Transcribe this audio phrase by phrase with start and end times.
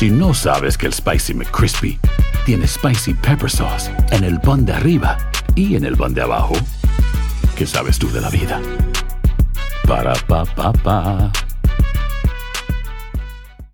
[0.00, 2.00] Si no sabes que el Spicy McCrispy
[2.46, 5.18] tiene Spicy Pepper Sauce en el pan de arriba
[5.54, 6.54] y en el pan de abajo,
[7.54, 8.62] ¿qué sabes tú de la vida?
[9.86, 11.30] Para, pa, pa, pa.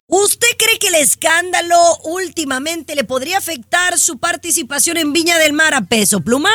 [0.09, 5.75] ¿Usted cree que el escándalo últimamente le podría afectar su participación en Viña del Mar
[5.75, 6.51] a peso pluma?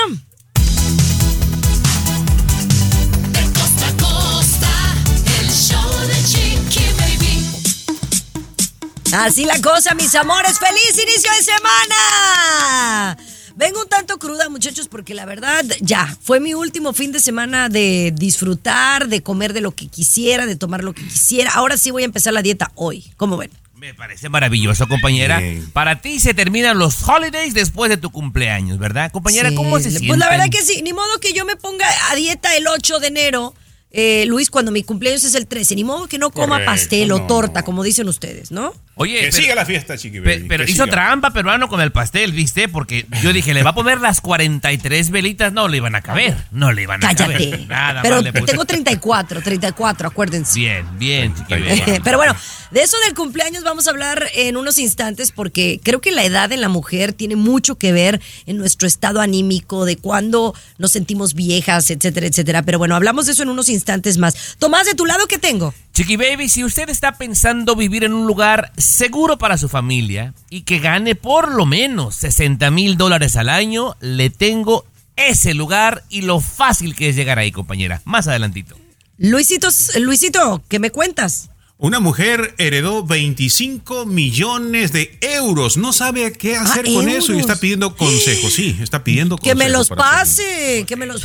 [9.13, 10.57] Así la cosa, mis amores.
[10.59, 13.17] ¡Feliz inicio de semana!
[13.55, 17.67] Vengo un tanto cruda, muchachos, porque la verdad, ya, fue mi último fin de semana
[17.69, 21.51] de disfrutar, de comer de lo que quisiera, de tomar lo que quisiera.
[21.51, 23.11] Ahora sí voy a empezar la dieta hoy.
[23.17, 23.51] ¿Cómo ven?
[23.75, 25.39] Me parece maravilloso, compañera.
[25.39, 25.69] Bien.
[25.71, 29.11] Para ti se terminan los holidays después de tu cumpleaños, ¿verdad?
[29.11, 30.19] Compañera, Sí, ¿cómo se Pues sienten?
[30.19, 33.07] la verdad que sí, ni modo que yo me ponga a dieta el 8 de
[33.07, 33.53] enero.
[33.93, 37.11] eh, Luis, cuando mi cumpleaños es el 13, ni modo que no coma Correcto, pastel
[37.11, 37.65] o no, torta, no.
[37.65, 38.73] como dicen ustedes, ¿no?
[38.95, 40.87] Oye, Que pero, siga la fiesta, chiqui baby, pero hizo siga.
[40.87, 42.67] trampa peruano con el pastel, ¿viste?
[42.67, 45.53] Porque yo dije, le va a poner las 43 velitas.
[45.53, 46.35] No le iban a caber.
[46.51, 47.33] No le iban a Cállate.
[47.51, 47.67] caber.
[47.67, 48.45] Nada Pero más le puse.
[48.51, 50.59] tengo 34, 34, acuérdense.
[50.59, 51.83] Bien, bien, chiqui baby.
[52.03, 52.35] Pero bueno,
[52.71, 56.51] de eso del cumpleaños vamos a hablar en unos instantes porque creo que la edad
[56.51, 61.33] en la mujer tiene mucho que ver en nuestro estado anímico, de cuándo nos sentimos
[61.33, 62.61] viejas, etcétera, etcétera.
[62.63, 64.57] Pero bueno, hablamos de eso en unos instantes más.
[64.59, 65.73] Tomás, de tu lado, ¿qué tengo?
[65.93, 70.61] Chiqui Baby, si usted está pensando vivir en un lugar seguro para su familia y
[70.61, 76.21] que gane por lo menos 60 mil dólares al año, le tengo ese lugar y
[76.21, 78.01] lo fácil que es llegar ahí, compañera.
[78.05, 78.77] Más adelantito.
[79.17, 81.49] Luisito, Luisito, ¿qué me cuentas?
[81.77, 85.77] Una mujer heredó 25 millones de euros.
[85.77, 88.53] No sabe qué hacer con eso y está pidiendo consejos.
[88.53, 91.23] Sí, está pidiendo Que me consejos los pase, que me los...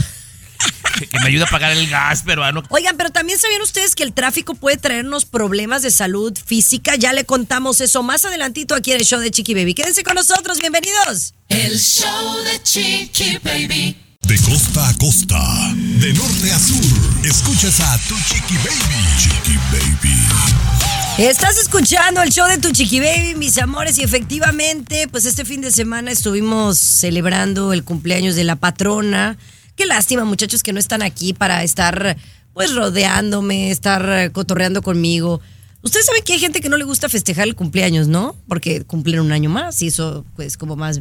[0.98, 2.62] Que, me ayuda a pagar el gas peruano.
[2.70, 6.97] Oigan, pero también sabían ustedes que el tráfico puede traernos problemas de salud física.
[6.97, 9.75] Ya le contamos eso más adelantito aquí en el show de Chiqui Baby.
[9.75, 11.34] Quédense con nosotros, bienvenidos.
[11.48, 13.97] El show de Chiqui Baby.
[14.22, 15.41] De costa a costa,
[15.77, 19.04] de norte a sur, escuchas a tu chiqui baby.
[19.21, 20.27] Chiqui baby.
[21.19, 25.62] Estás escuchando el show de tu Chiqui Baby, mis amores, y efectivamente, pues este fin
[25.62, 29.38] de semana estuvimos celebrando el cumpleaños de la patrona.
[29.76, 32.16] Qué lástima, muchachos, que no están aquí para estar,
[32.54, 35.41] pues, rodeándome, estar eh, cotorreando conmigo.
[35.82, 38.34] Ustedes saben que hay gente que no le gusta festejar el cumpleaños, ¿no?
[38.48, 41.00] Porque cumplen un año más y eso, pues, como más,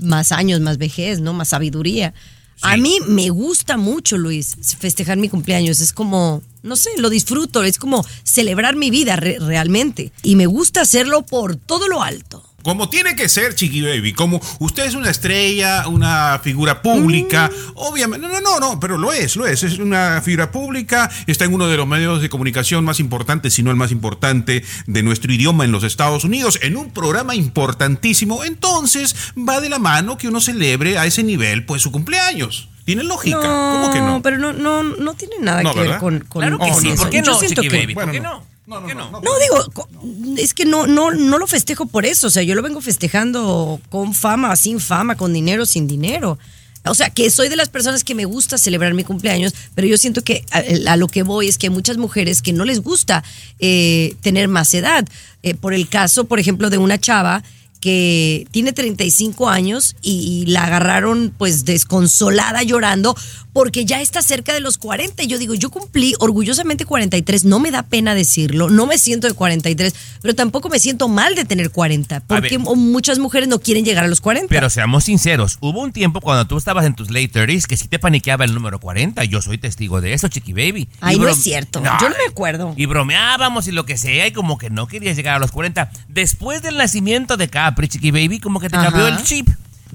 [0.00, 1.32] más años, más vejez, ¿no?
[1.32, 2.14] Más sabiduría.
[2.62, 5.80] A mí me gusta mucho, Luis, festejar mi cumpleaños.
[5.80, 7.64] Es como, no sé, lo disfruto.
[7.64, 10.12] Es como celebrar mi vida re- realmente.
[10.22, 12.44] Y me gusta hacerlo por todo lo alto.
[12.62, 14.12] Como tiene que ser, Chiqui Baby.
[14.12, 17.48] Como usted es una estrella, una figura pública.
[17.50, 17.70] Mm.
[17.76, 18.26] Obviamente.
[18.26, 19.62] No, no, no, no, pero lo es, lo es.
[19.62, 21.10] Es una figura pública.
[21.26, 24.62] Está en uno de los medios de comunicación más importantes, si no el más importante
[24.86, 26.58] de nuestro idioma en los Estados Unidos.
[26.62, 28.44] En un programa importantísimo.
[28.44, 32.68] Entonces, va de la mano que uno celebre a ese nivel, pues su cumpleaños.
[32.84, 33.40] Tiene lógica.
[33.40, 34.20] ¿Cómo que no?
[34.22, 36.88] pero no, no, no tiene nada No, que ver con, con, Claro que con sí.
[36.88, 37.02] eso.
[37.02, 37.94] ¿Por qué Yo no, siento Chiqui que- Baby?
[37.94, 38.44] ¿Por qué no.
[38.70, 38.80] No?
[38.80, 39.20] No, no, ¿Por qué no, no?
[39.20, 39.88] No, digo, co-
[40.36, 42.28] es que no, no, no lo festejo por eso.
[42.28, 46.38] O sea, yo lo vengo festejando con fama, sin fama, con dinero, sin dinero.
[46.86, 49.98] O sea, que soy de las personas que me gusta celebrar mi cumpleaños, pero yo
[49.98, 52.80] siento que a, a lo que voy es que hay muchas mujeres que no les
[52.80, 53.22] gusta
[53.58, 55.06] eh, tener más edad.
[55.42, 57.42] Eh, por el caso, por ejemplo, de una chava
[57.80, 63.16] que tiene 35 años y, y la agarraron pues desconsolada llorando
[63.52, 65.22] porque ya está cerca de los 40.
[65.22, 69.26] Y yo digo, yo cumplí orgullosamente 43, no me da pena decirlo, no me siento
[69.26, 72.76] de 43, pero tampoco me siento mal de tener 40, porque ver.
[72.76, 74.48] muchas mujeres no quieren llegar a los 40.
[74.48, 77.88] Pero seamos sinceros, hubo un tiempo cuando tú estabas en tus late 30s que sí
[77.88, 79.24] te paniqueaba el número 40.
[79.24, 80.88] Yo soy testigo de eso, Chiqui Baby.
[81.00, 81.82] Ay, no es cierto.
[81.82, 82.74] Yo no me acuerdo.
[82.76, 85.90] Y bromeábamos y lo que sea, y como que no querías llegar a los 40.
[86.08, 89.48] Después del nacimiento de Capri, Chiqui Baby, como que te cambió el chip.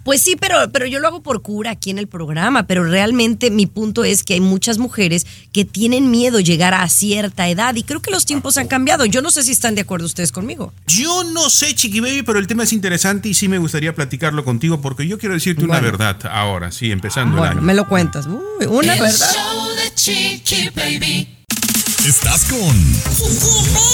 [0.03, 3.49] Pues sí, pero, pero yo lo hago por cura aquí en el programa, pero realmente
[3.49, 7.81] mi punto es que hay muchas mujeres que tienen miedo llegar a cierta edad y
[7.81, 9.05] creo que los tiempos han cambiado.
[9.05, 10.73] Yo no sé si están de acuerdo ustedes conmigo.
[10.85, 14.45] Yo no sé, Chiqui Baby, pero el tema es interesante y sí me gustaría platicarlo
[14.45, 17.61] contigo porque yo quiero decirte una verdad ahora, sí, empezando el Bueno, año.
[17.63, 18.27] me lo cuentas.
[18.27, 19.33] Uy, una El verdad.
[19.33, 21.29] show de Chiqui Baby.
[22.07, 22.75] Estás con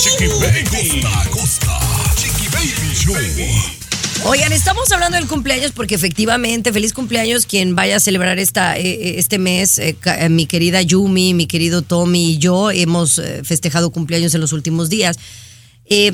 [0.02, 1.02] Chiqui Baby.
[1.02, 1.80] Costa a costa.
[4.26, 9.16] Oigan, estamos hablando del cumpleaños porque efectivamente, feliz cumpleaños quien vaya a celebrar eh, eh,
[9.18, 9.80] este mes.
[9.80, 9.96] eh,
[10.30, 15.18] mi querida Yumi, mi querido Tommy y yo hemos festejado cumpleaños en los últimos días.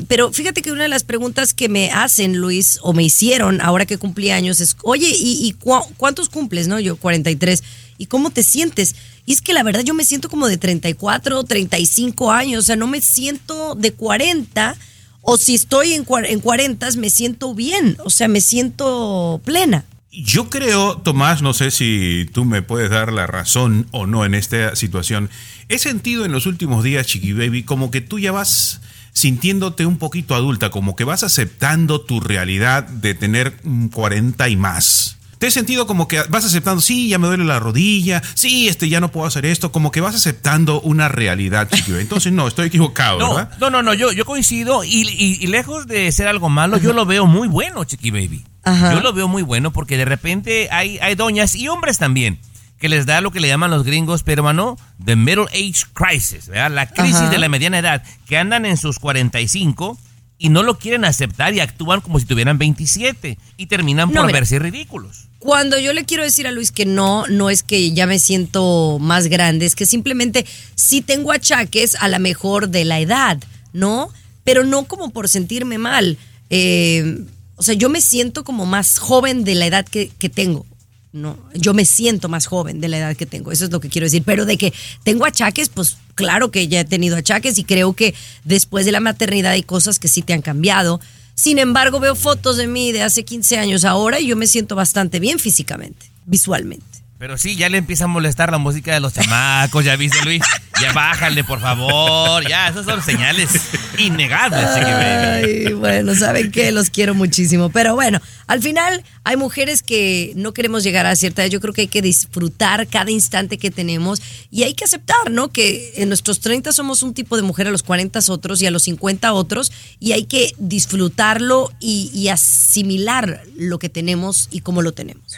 [0.08, 3.86] Pero fíjate que una de las preguntas que me hacen, Luis, o me hicieron ahora
[3.86, 5.54] que cumplí años es, oye, ¿y,
[5.96, 6.68] cuántos cumples?
[6.68, 7.62] no Yo 43.
[7.98, 8.94] ¿Y cómo te sientes?
[9.26, 12.76] Y es que la verdad yo me siento como de 34, 35 años, o sea,
[12.76, 14.76] no me siento de 40
[15.22, 19.84] o si estoy en, en 40 me siento bien, o sea, me siento plena.
[20.10, 24.34] Yo creo, Tomás, no sé si tú me puedes dar la razón o no en
[24.34, 25.28] esta situación.
[25.68, 28.80] He sentido en los últimos días, Chiqui Baby, como que tú ya vas
[29.12, 34.56] sintiéndote un poquito adulta, como que vas aceptando tu realidad de tener mm, 40 y
[34.56, 35.17] más.
[35.38, 38.88] Te he sentido como que vas aceptando, sí, ya me duele la rodilla, sí, este
[38.88, 42.02] ya no puedo hacer esto, como que vas aceptando una realidad, Chiqui Baby.
[42.02, 43.56] Entonces, no, estoy equivocado, No, ¿verdad?
[43.60, 46.92] no, no, no, yo, yo coincido y, y- y lejos de ser algo malo, yo
[46.92, 48.44] lo veo muy bueno, Chiqui Baby.
[48.64, 48.92] Ajá.
[48.92, 52.38] Yo lo veo muy bueno porque de repente hay, hay doñas y hombres también
[52.78, 56.70] que les da lo que le llaman los gringos peruano the middle age crisis, ¿verdad?
[56.70, 57.30] La crisis Ajá.
[57.30, 59.98] de la mediana edad, que andan en sus 45
[60.38, 64.32] y no lo quieren aceptar y actúan como si tuvieran 27 y terminan No, por
[64.32, 65.27] verse ridículos.
[65.38, 68.98] Cuando yo le quiero decir a Luis que no, no es que ya me siento
[69.00, 70.44] más grande, es que simplemente
[70.74, 73.38] sí tengo achaques a la mejor de la edad,
[73.72, 74.10] ¿no?
[74.42, 76.18] Pero no como por sentirme mal.
[76.50, 77.24] Eh,
[77.54, 80.66] o sea, yo me siento como más joven de la edad que, que tengo.
[81.12, 83.88] No, yo me siento más joven de la edad que tengo, eso es lo que
[83.88, 84.22] quiero decir.
[84.26, 84.72] Pero de que
[85.04, 88.14] tengo achaques, pues claro que ya he tenido achaques y creo que
[88.44, 91.00] después de la maternidad hay cosas que sí te han cambiado.
[91.38, 94.74] Sin embargo, veo fotos de mí de hace 15 años ahora y yo me siento
[94.74, 96.97] bastante bien físicamente, visualmente.
[97.18, 100.40] Pero sí, ya le empieza a molestar la música de los chamacos, ya viste Luis,
[100.80, 103.50] ya bájale por favor, ya, esas son señales
[103.98, 104.64] innegables.
[104.64, 107.70] Ay, bueno, saben que los quiero muchísimo.
[107.70, 111.50] Pero bueno, al final hay mujeres que no queremos llegar a cierta edad.
[111.50, 114.22] Yo creo que hay que disfrutar cada instante que tenemos
[114.52, 115.48] y hay que aceptar, ¿no?
[115.48, 118.70] Que en nuestros 30 somos un tipo de mujer, a los 40 otros y a
[118.70, 119.72] los 50 otros.
[119.98, 125.36] Y hay que disfrutarlo y, y asimilar lo que tenemos y cómo lo tenemos.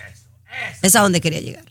[0.82, 1.64] Es a donde quería llegar.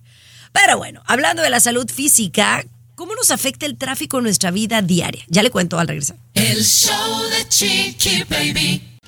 [0.52, 2.64] Pero bueno, hablando de la salud física,
[2.96, 5.24] ¿cómo nos afecta el tráfico en nuestra vida diaria?
[5.28, 6.18] Ya le cuento al regresar.
[6.34, 9.00] El show de Chiqui Baby.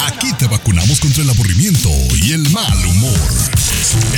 [0.00, 1.88] Aquí te vacunamos contra el aburrimiento
[2.22, 3.30] y el mal humor.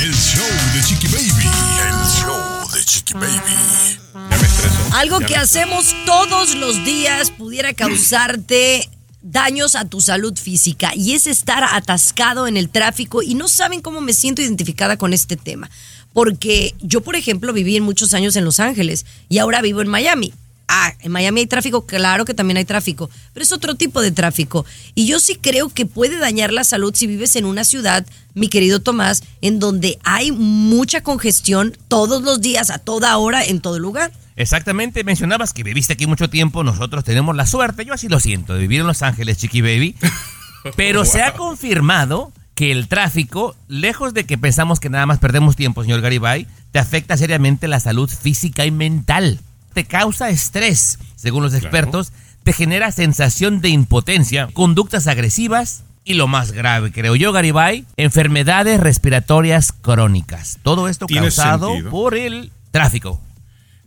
[0.01, 1.49] El show de Chiqui Baby.
[1.87, 3.99] El show de Chiqui Baby.
[4.31, 4.75] Ya me estreso.
[4.93, 8.89] Algo Ya que me hacemos todos los días pudiera causarte
[9.31, 13.81] daños a tu salud física y es estar atascado en el tráfico y no saben
[13.81, 15.69] cómo me siento identificada con este tema.
[16.13, 19.89] Porque yo, por ejemplo, viví en muchos años en Los Ángeles y ahora vivo en
[19.89, 20.33] Miami.
[20.67, 24.11] Ah, en Miami hay tráfico, claro que también hay tráfico, pero es otro tipo de
[24.11, 24.65] tráfico.
[24.95, 28.49] Y yo sí creo que puede dañar la salud si vives en una ciudad, mi
[28.49, 33.79] querido Tomás, en donde hay mucha congestión todos los días, a toda hora, en todo
[33.79, 34.11] lugar.
[34.35, 38.53] Exactamente, mencionabas que viviste aquí mucho tiempo, nosotros tenemos la suerte, yo así lo siento,
[38.53, 39.95] de vivir en Los Ángeles, Chiqui Baby,
[40.75, 45.55] pero se ha confirmado que el tráfico, lejos de que pensamos que nada más perdemos
[45.55, 49.39] tiempo, señor Garibay, te afecta seriamente la salud física y mental.
[49.77, 52.11] Te causa estrés, según los expertos,
[52.43, 58.79] te genera sensación de impotencia, conductas agresivas y lo más grave, creo yo, Garibay, enfermedades
[58.79, 60.57] respiratorias crónicas.
[60.63, 61.91] Todo esto causado sentido.
[61.91, 63.21] por el tráfico.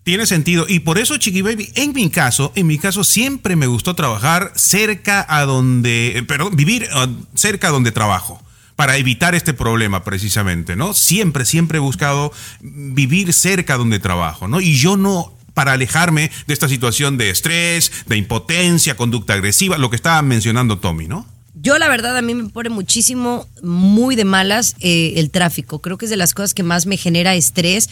[0.05, 0.65] Tiene sentido.
[0.69, 4.53] Y por eso, Chiqui Baby, en mi caso, en mi caso siempre me gustó trabajar
[4.55, 8.41] cerca a donde, eh, perdón, vivir ah, cerca a donde trabajo.
[8.77, 10.95] Para evitar este problema precisamente, ¿no?
[10.95, 14.63] Siempre, siempre he buscado vivir cerca donde trabajo, ¿no?
[14.63, 19.91] Y yo no, para alejarme de esta situación de estrés, de impotencia, conducta agresiva, lo
[19.91, 21.26] que estaba mencionando Tommy, ¿no?
[21.55, 25.81] Yo la verdad a mí me pone muchísimo, muy de malas eh, el tráfico.
[25.81, 27.91] Creo que es de las cosas que más me genera estrés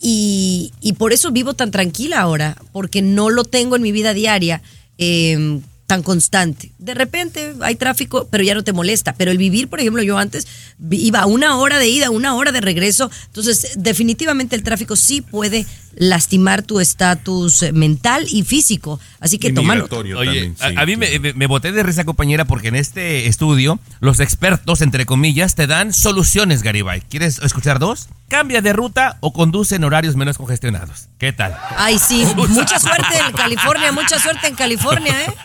[0.00, 4.14] y, y por eso vivo tan tranquila ahora, porque no lo tengo en mi vida
[4.14, 4.62] diaria
[4.98, 5.60] eh,
[5.92, 6.72] tan constante.
[6.78, 9.12] De repente hay tráfico, pero ya no te molesta.
[9.12, 10.46] Pero el vivir, por ejemplo, yo antes
[10.90, 13.10] iba una hora de ida, una hora de regreso.
[13.26, 19.00] Entonces, definitivamente el tráfico sí puede lastimar tu estatus eh, mental y físico.
[19.20, 19.88] Así que tómalo.
[19.90, 21.22] Oye, también, a, sí, a mí me, claro.
[21.22, 25.66] me- me boté de risa, compañera, porque en este estudio los expertos, entre comillas, te
[25.66, 27.00] dan soluciones, Garibay.
[27.02, 28.08] ¿Quieres escuchar dos?
[28.28, 31.08] Cambia de ruta o conduce en horarios menos congestionados.
[31.18, 31.56] ¿Qué tal?
[31.76, 32.24] Ay, sí.
[32.48, 35.32] Mucha suerte en California, mucha suerte en California, ¿eh?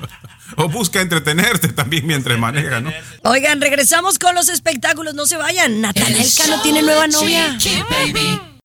[0.55, 2.89] O busca entretenerte también mientras maneja, ¿no?
[3.23, 5.81] Oigan, regresamos con los espectáculos, no se vayan.
[5.81, 7.55] Natanael Cano tiene nueva novia.
[7.57, 8.56] Chiqui Baby.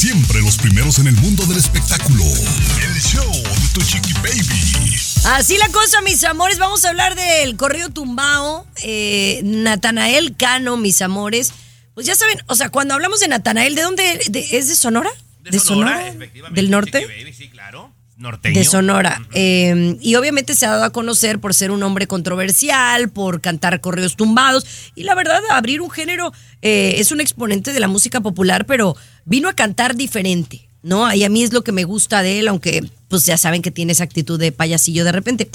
[0.00, 2.24] Siempre los primeros en el mundo del espectáculo.
[2.24, 4.96] El show de tu Chiqui Baby.
[5.26, 6.58] Así la cosa, mis amores.
[6.58, 8.66] Vamos a hablar del correo tumbao.
[8.82, 11.52] Eh, Natanael Cano, mis amores.
[11.92, 14.20] Pues ya saben, o sea, cuando hablamos de Natanael, ¿de dónde?
[14.30, 15.10] de- ¿Es de Sonora?
[15.44, 17.00] efectivamente, ¿Del norte?
[17.02, 17.92] Chiqui Baby, sí, claro.
[18.16, 18.54] Norteño.
[18.58, 19.22] De Sonora.
[19.32, 23.80] Eh, y obviamente se ha dado a conocer por ser un hombre controversial, por cantar
[23.80, 24.66] correos tumbados.
[24.94, 26.30] Y la verdad, abrir un género
[26.60, 28.94] eh, es un exponente de la música popular, pero
[29.30, 31.10] vino a cantar diferente, ¿no?
[31.14, 33.70] Y a mí es lo que me gusta de él, aunque pues ya saben que
[33.70, 35.48] tiene esa actitud de payasillo de repente.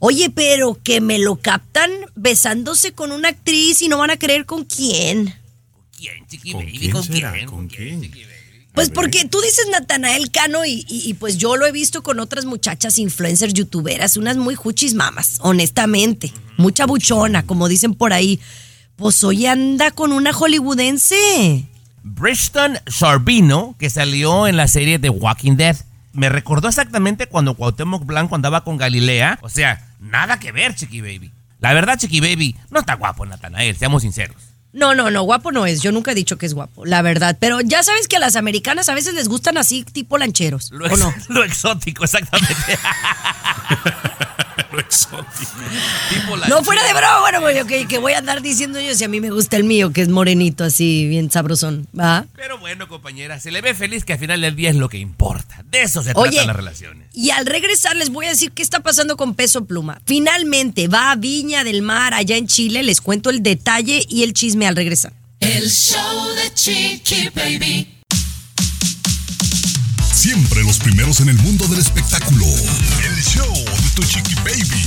[0.00, 4.44] Oye, pero que me lo captan besándose con una actriz y no van a creer
[4.44, 5.34] con quién.
[5.96, 6.78] ¿Quién, Chiqui ¿Con Baby?
[6.78, 7.32] quién ¿Con será?
[7.32, 7.46] quién?
[7.46, 8.12] ¿Con quién?
[8.74, 12.18] Pues porque tú dices Natanael Cano y, y- y pues yo lo he visto con
[12.20, 16.32] otras muchachas influencers, youtuberas, unas muy juchis mamas, honestamente.
[16.56, 18.40] Mucha buchona, como dicen por ahí.
[18.96, 21.66] Pues hoy anda con una hollywoodense.
[22.02, 25.76] Briston Sorbino, que salió en la serie The Walking Dead.
[26.12, 29.38] Me recordó exactamente cuando Cuauhtémoc Blanco andaba con Galilea.
[29.42, 31.32] O sea, nada que ver, Chiqui Baby.
[31.60, 34.36] La verdad, Chiqui Baby, no está guapo Natanael, seamos sinceros.
[34.72, 35.82] No, no, no, guapo no es.
[35.82, 37.36] Yo nunca he dicho que es guapo, la verdad.
[37.38, 40.70] Pero ya sabes que a las americanas a veces les gustan así, tipo lancheros.
[40.72, 41.14] Lo, ¿O no?
[41.28, 42.54] lo exótico, exactamente.
[46.10, 48.94] Tipo la No fuera de broma, bueno, bueno, que, que voy a andar diciendo yo
[48.94, 52.26] si a mí me gusta el mío, que es morenito, así, bien sabrosón, ¿va?
[52.36, 54.98] Pero bueno, compañera, se le ve feliz que al final del día es lo que
[54.98, 55.62] importa.
[55.70, 57.08] De eso se Oye, tratan las relaciones.
[57.14, 60.00] y al regresar les voy a decir qué está pasando con Peso Pluma.
[60.06, 62.82] Finalmente va a Viña del Mar, allá en Chile.
[62.82, 65.12] Les cuento el detalle y el chisme al regresar.
[65.40, 67.88] El show de Chiqui Baby.
[70.12, 72.46] Siempre los primeros en el mundo del espectáculo.
[72.46, 73.52] El show
[73.94, 74.82] tu chiqui baby.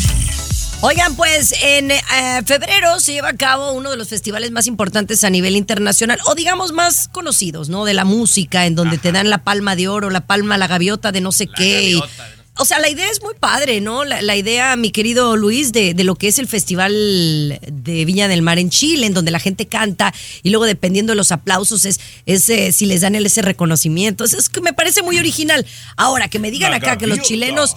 [0.82, 2.02] Oigan, pues en eh,
[2.46, 6.36] febrero se lleva a cabo uno de los festivales más importantes a nivel internacional, o
[6.36, 7.86] digamos más conocidos, ¿no?
[7.86, 11.12] De la música, en donde te dan la palma de oro, la palma, la gaviota
[11.12, 11.74] de no sé qué.
[11.74, 14.06] gaviota no sé o sea, la idea es muy padre, ¿no?
[14.06, 18.30] La, la idea, mi querido Luis, de, de lo que es el Festival de Viña
[18.30, 21.84] del Mar en Chile, en donde la gente canta y luego dependiendo de los aplausos
[21.84, 24.24] es, es eh, si les dan el, ese reconocimiento.
[24.24, 25.66] Eso es que me parece muy original.
[25.98, 27.76] Ahora, que me digan La acá que los chilenos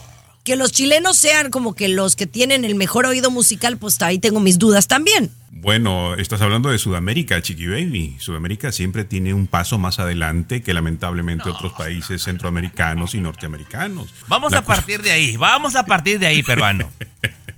[0.49, 4.19] que los chilenos sean como que los que tienen el mejor oído musical, pues ahí
[4.19, 5.31] tengo mis dudas también.
[5.51, 8.17] Bueno, estás hablando de Sudamérica, Chiqui Baby.
[8.19, 14.09] Sudamérica siempre tiene un paso más adelante que lamentablemente otros países centroamericanos y norteamericanos.
[14.27, 16.91] Vamos La a partir de ahí, vamos a partir de ahí, peruano.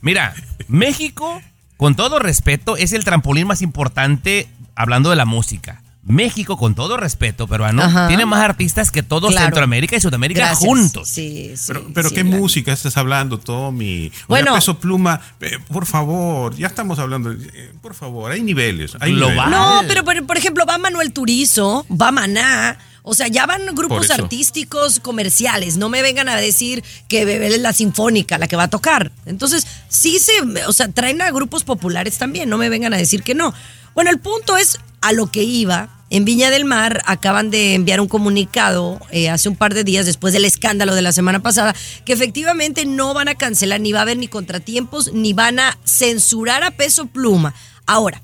[0.00, 0.34] Mira,
[0.66, 1.40] México,
[1.76, 5.80] con todo respeto, es el trampolín más importante hablando de la música.
[6.02, 8.08] México, con todo respeto, peruano, Ajá.
[8.08, 9.46] tiene más artistas que todo Claro.
[9.46, 10.58] Centroamérica y Sudamérica Gracias.
[10.68, 11.08] juntos.
[11.08, 11.64] Sí, sí.
[11.66, 14.10] Pero, pero sí, ¿qué música estás hablando, Tommy?
[14.26, 14.54] Bueno.
[14.54, 18.96] Peso Pluma, eh, por favor, ya estamos hablando, eh, por favor, hay niveles.
[19.00, 19.50] Hay Global.
[19.50, 19.50] niveles.
[19.50, 22.78] No, pero por, por ejemplo, va Manuel Turizo, va Maná.
[23.02, 25.78] O sea, ya van grupos artísticos comerciales.
[25.78, 29.10] No me vengan a decir que Bebel es la sinfónica la que va a tocar.
[29.24, 30.32] Entonces, sí se,
[30.66, 32.50] o sea, traen a grupos populares también.
[32.50, 33.54] No me vengan a decir que no.
[33.94, 35.88] Bueno, el punto es a lo que iba.
[36.10, 40.06] En Viña del Mar acaban de enviar un comunicado eh, hace un par de días
[40.06, 41.72] después del escándalo de la semana pasada
[42.04, 45.78] que efectivamente no van a cancelar ni va a haber ni contratiempos ni van a
[45.84, 47.54] censurar a Peso Pluma.
[47.86, 48.20] Ahora,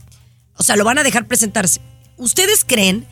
[0.56, 1.80] o sea, lo van a dejar presentarse.
[2.16, 3.06] ¿Ustedes creen,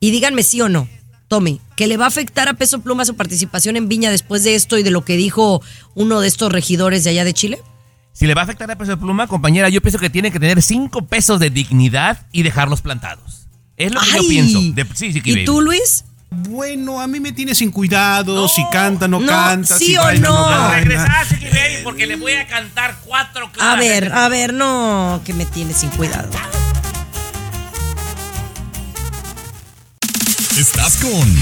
[0.00, 0.88] y díganme sí o no,
[1.28, 4.54] Tommy, que le va a afectar a Peso Pluma su participación en Viña después de
[4.54, 5.60] esto y de lo que dijo
[5.94, 7.60] uno de estos regidores de allá de Chile?
[8.16, 10.40] Si le va a afectar a peso de pluma, compañera, yo pienso que tiene que
[10.40, 13.46] tener cinco pesos de dignidad y dejarlos plantados.
[13.76, 14.58] Es lo que yo pienso.
[14.72, 16.06] De- sí, sí, ¿Y tú, Luis?
[16.30, 20.02] Bueno, a mí me tiene sin cuidado, si canta, no, no, canta, sí si o
[20.02, 20.80] baila, no.
[20.82, 21.24] no.
[21.28, 25.44] Chiqui Baby, porque le voy a cantar cuatro A ver, a ver, no, que me
[25.44, 26.30] tiene sin cuidado.
[30.58, 31.34] Estás con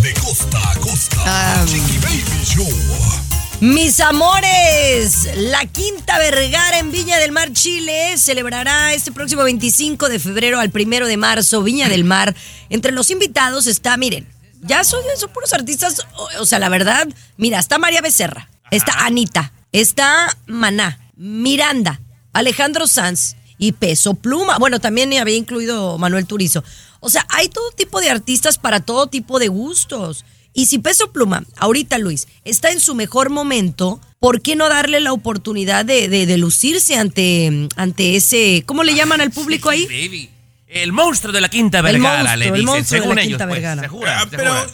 [0.00, 1.66] De costa a costa.
[1.66, 3.29] Chiqui Baby Show.
[3.60, 10.18] Mis amores, la Quinta Vergara en Viña del Mar, Chile, celebrará este próximo 25 de
[10.18, 12.34] febrero al primero de marzo, Viña del Mar.
[12.70, 14.26] Entre los invitados está, miren,
[14.62, 19.04] ya son, son puros artistas, o, o sea, la verdad, mira, está María Becerra, está
[19.04, 22.00] Anita, está Maná, Miranda,
[22.32, 24.56] Alejandro Sanz y Peso Pluma.
[24.56, 26.64] Bueno, también había incluido Manuel Turizo.
[27.00, 30.24] O sea, hay todo tipo de artistas para todo tipo de gustos.
[30.52, 35.00] Y si Peso Pluma, ahorita Luis, está en su mejor momento, ¿por qué no darle
[35.00, 39.84] la oportunidad de, de- de lucirse ante, ante ese, ¿cómo le llaman al público ahí?
[39.86, 40.30] Baby.
[40.72, 43.30] El monstruo de la Quinta Vergara, monstruo, le el dicen, monstruo de según la ellos,
[43.32, 43.82] Quinta pues, Vergara.
[43.82, 44.66] se jura, Ah, se pero jura.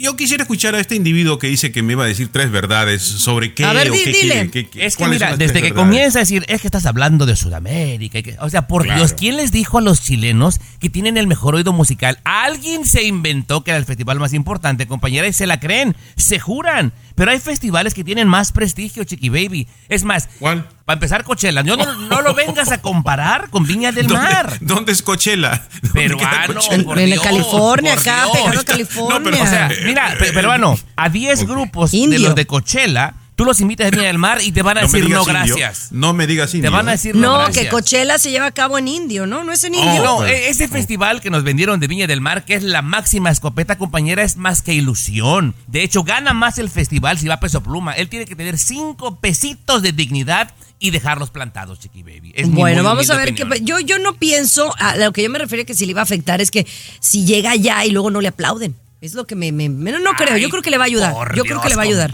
[0.00, 3.02] Yo quisiera escuchar a este individuo que dice que me iba a decir tres verdades
[3.02, 4.20] sobre qué A ver, o di- qué dile.
[4.20, 5.72] quiere, qué- qué- Es que mira, desde que verdades.
[5.84, 8.22] comienza a decir, es que estás hablando de Sudamérica.
[8.22, 9.00] que- o sea, por Claro.
[9.00, 12.18] Dios, ¿quién les dijo a los chilenos que tienen el mejor oído musical?
[12.24, 16.38] Alguien se inventó que era el festival más importante, compañera, y se la creen, se
[16.38, 16.92] juran.
[17.18, 19.68] Pero hay festivales que tienen más prestigio, Chiqui Baby.
[19.90, 20.66] Es más, ¿Cuál?
[20.86, 24.56] para empezar, Coachella, no, no lo vengas a comparar con Viña del ¿Dónde, Mar.
[24.60, 25.66] ¿Dónde es Coachella?
[25.82, 26.74] ¿Dónde Peruano, Coachella?
[26.76, 28.30] En- por en Dios, California, por acá, Dios.
[28.32, 29.42] pegado a No, pero, California.
[29.42, 31.48] O sea, mira, pe- peruano, a 10 ok.
[31.48, 32.18] grupos de Indio.
[32.20, 34.88] los de Coachella Tú los invitas a Viña del Mar y te van a No
[34.88, 35.32] me decir no indio.
[35.32, 35.92] gracias.
[35.92, 36.70] No me digas indio.
[36.70, 36.94] Te van a ¿eh?
[36.96, 37.64] decir no, No, gracias.
[37.66, 39.44] que Coachella se lleva a cabo en indio, ¿no?
[39.44, 40.02] No es en Oh, indio.
[40.02, 40.32] No, pues.
[40.32, 43.78] e- ese festival que nos vendieron de Viña del Mar, que es la máxima escopeta,
[43.78, 45.54] compañera, es más que ilusión.
[45.68, 47.92] De hecho, gana más el festival si va a peso pluma.
[47.92, 52.32] Él tiene que tener cinco pesitos de dignidad y dejarlos plantados, Chiqui Baby.
[52.34, 53.44] Es Bueno, vamos a ver qué.
[53.44, 53.64] opinión.
[53.66, 54.74] Yo, yo no pienso.
[54.78, 56.66] A lo que yo me refiero que si le iba a afectar es que
[56.98, 58.74] si llega allá y luego no le aplauden.
[59.00, 59.52] Es lo que me.
[59.52, 60.36] me- me- no, no creo.
[60.38, 61.14] Yo creo que le va a ayudar.
[61.36, 62.10] Yo creo que le va a ayudar.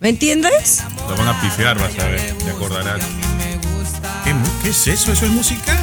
[0.00, 0.84] ¿Me entiendes?
[1.08, 3.04] Lo van a pifiar, vas a ver, te acordarás.
[4.22, 5.12] ¿Qué, qué es eso?
[5.12, 5.76] ¿Eso es música?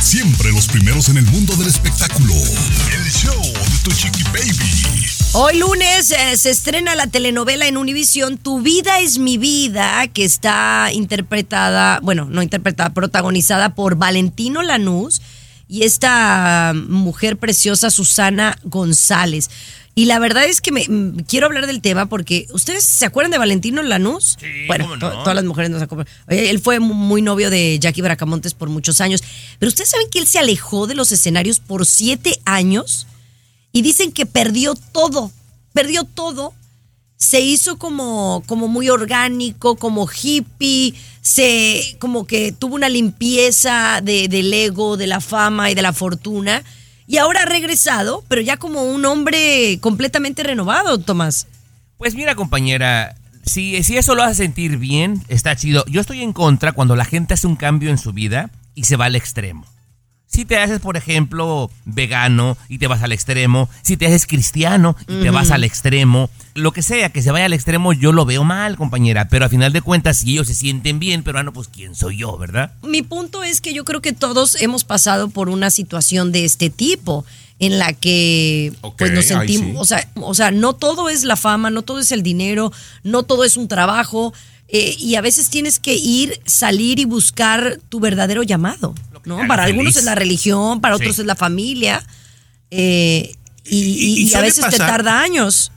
[0.00, 2.34] Siempre los primeros en el mundo del espectáculo.
[2.34, 5.06] El show de tu chiqui baby.
[5.32, 10.24] Hoy lunes eh, se estrena la telenovela en Univisión Tu vida es mi vida, que
[10.24, 15.20] está interpretada, bueno, no interpretada, protagonizada por Valentino Lanús
[15.68, 19.50] y esta mujer preciosa Susana González.
[19.98, 23.30] Y la verdad es que me mm, quiero hablar del tema porque ustedes se acuerdan
[23.30, 24.36] de Valentino Lanús?
[24.38, 25.22] Sí, bueno, cómo to- no.
[25.22, 26.06] todas las mujeres nos acuerdan.
[26.28, 29.22] Oye, Él fue mu- muy novio de Jackie Bracamontes por muchos años,
[29.58, 33.06] pero ustedes saben que él se alejó de los escenarios por siete años
[33.72, 35.32] y dicen que perdió todo,
[35.72, 36.52] perdió todo.
[37.18, 44.28] Se hizo como, como muy orgánico, como hippie, se como que tuvo una limpieza de,
[44.28, 46.62] del ego, de la fama y de la fortuna.
[47.06, 51.46] Y ahora ha regresado, pero ya como un hombre completamente renovado, Tomás.
[51.98, 55.84] Pues mira, compañera, si, si eso lo hace sentir bien, está chido.
[55.86, 58.96] Yo estoy en contra cuando la gente hace un cambio en su vida y se
[58.96, 59.64] va al extremo.
[60.26, 64.96] Si te haces, por ejemplo, vegano y te vas al extremo, si te haces cristiano
[65.08, 68.24] y te vas al extremo, lo que sea que se vaya al extremo, yo lo
[68.24, 69.28] veo mal, compañera.
[69.28, 71.94] Pero a final de cuentas, si ellos se sienten bien, pero ah, no, pues quién
[71.94, 72.72] soy yo, ¿verdad?
[72.82, 76.70] Mi punto es que yo creo que todos hemos pasado por una situación de este
[76.70, 77.24] tipo
[77.58, 79.76] en la que pues nos sentimos, sí.
[79.76, 82.70] o sea, o sea, no todo es la fama, no todo es el dinero,
[83.02, 84.34] no todo es un trabajo
[84.68, 88.94] eh, y a veces tienes que ir, salir y buscar tu verdadero llamado,
[89.24, 89.46] ¿no?
[89.48, 91.02] Para algunos es la religión, para Sí.
[91.04, 92.04] otros es la familia
[92.70, 95.70] eh, y, y- Y- y y a veces te tarda años.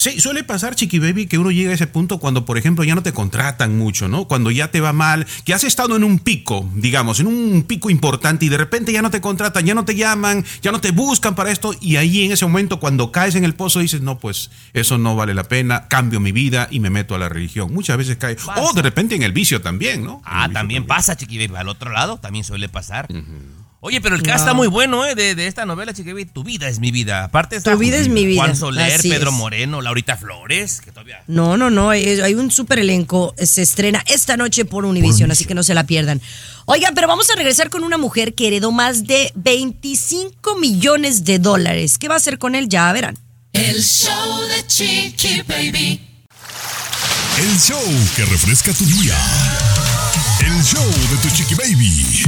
[0.00, 2.94] Sí, suele pasar, Chiqui Baby, que uno llega a ese punto cuando, por ejemplo, ya
[2.94, 4.24] no te contratan mucho, ¿no?
[4.24, 7.90] Cuando ya te va mal, que has estado en un pico, digamos, en un pico
[7.90, 10.92] importante y de repente ya no te contratan, ya no te llaman, ya no te
[10.92, 14.18] buscan para esto y ahí en ese momento cuando caes en el pozo dices, no,
[14.18, 17.70] pues eso no vale la pena, cambio mi vida y me meto a la religión.
[17.70, 18.38] Muchas veces cae.
[18.56, 20.22] O de repente en el vicio también, ¿no?
[20.24, 21.58] Ah, también pasa, Chiqui Baby.
[21.58, 23.06] Al otro lado también suele pasar.
[23.82, 24.26] Oye, pero el Wow.
[24.32, 25.14] cast está muy bueno, ¿eh?
[25.14, 26.26] De, de esta novela, Chiqui Baby.
[26.26, 27.24] Tu vida es mi vida.
[27.24, 28.42] Aparte está Tu vida es mi vida.
[28.42, 29.36] Juan Soler, Así Pedro es.
[29.36, 31.22] Moreno, Laurita Flores, que todavía...
[31.26, 33.34] No, no, no, hay, hay un super elenco.
[33.38, 36.20] Se estrena esta noche por Univision, así que no se la pierdan.
[36.66, 41.38] Oigan, pero vamos a regresar con una mujer que heredó más de 25 millones de
[41.38, 41.96] dólares.
[41.96, 42.68] ¿Qué va a hacer con él?
[42.68, 43.16] Ya verán.
[43.54, 46.06] El show de Chiqui Baby.
[47.38, 47.82] El show
[48.14, 49.16] que refresca tu día.
[50.40, 52.24] El show de tu chiqui baby.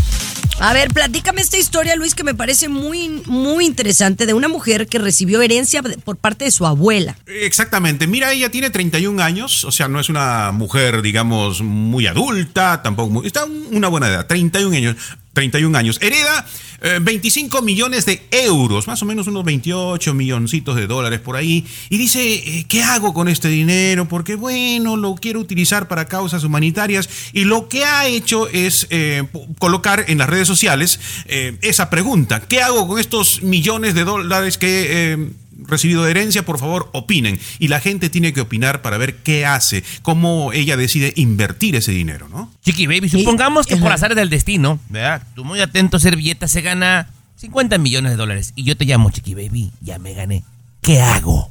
[0.65, 4.87] A ver, platícame esta historia, Luis, que me parece muy, muy interesante, de una mujer
[4.87, 7.17] que recibió herencia por parte de su abuela.
[7.27, 8.07] Exactamente.
[8.07, 13.11] Mira, ella tiene 31 años, o sea, no es una mujer, digamos, muy adulta, tampoco
[13.11, 14.95] muy, está un- una buena edad, 31 años.
[15.33, 15.99] 31 años.
[16.01, 16.47] Hereda
[16.83, 21.65] eh, 25 millones de euros, más o menos unos 28 milloncitos de dólares por ahí.
[21.89, 24.09] Y dice, eh, ¿qué hago con este dinero?
[24.09, 27.09] Porque bueno, lo quiero utilizar para causas humanitarias.
[27.33, 29.25] Y lo que ha hecho es eh,
[29.59, 32.41] colocar en las redes sociales eh, esa pregunta.
[32.41, 35.42] ¿Qué hago con estos millones de dólares que...
[35.59, 37.39] recibido de herencia, por favor, opinen.
[37.59, 41.93] Y la gente tiene que opinar para ver qué hace, cómo ella decide invertir ese
[41.93, 42.53] dinero, ¿no?
[42.63, 43.83] Chiqui Baby, supongamos que Ajá.
[43.83, 45.23] por azar del destino, ¿verdad?
[45.35, 48.53] Tú muy atento, servilleta, se gana 50 millones de dólares.
[48.57, 50.45] Y yo te llamo, Chiqui Baby, ya me gané.
[50.81, 51.51] ¿Qué hago?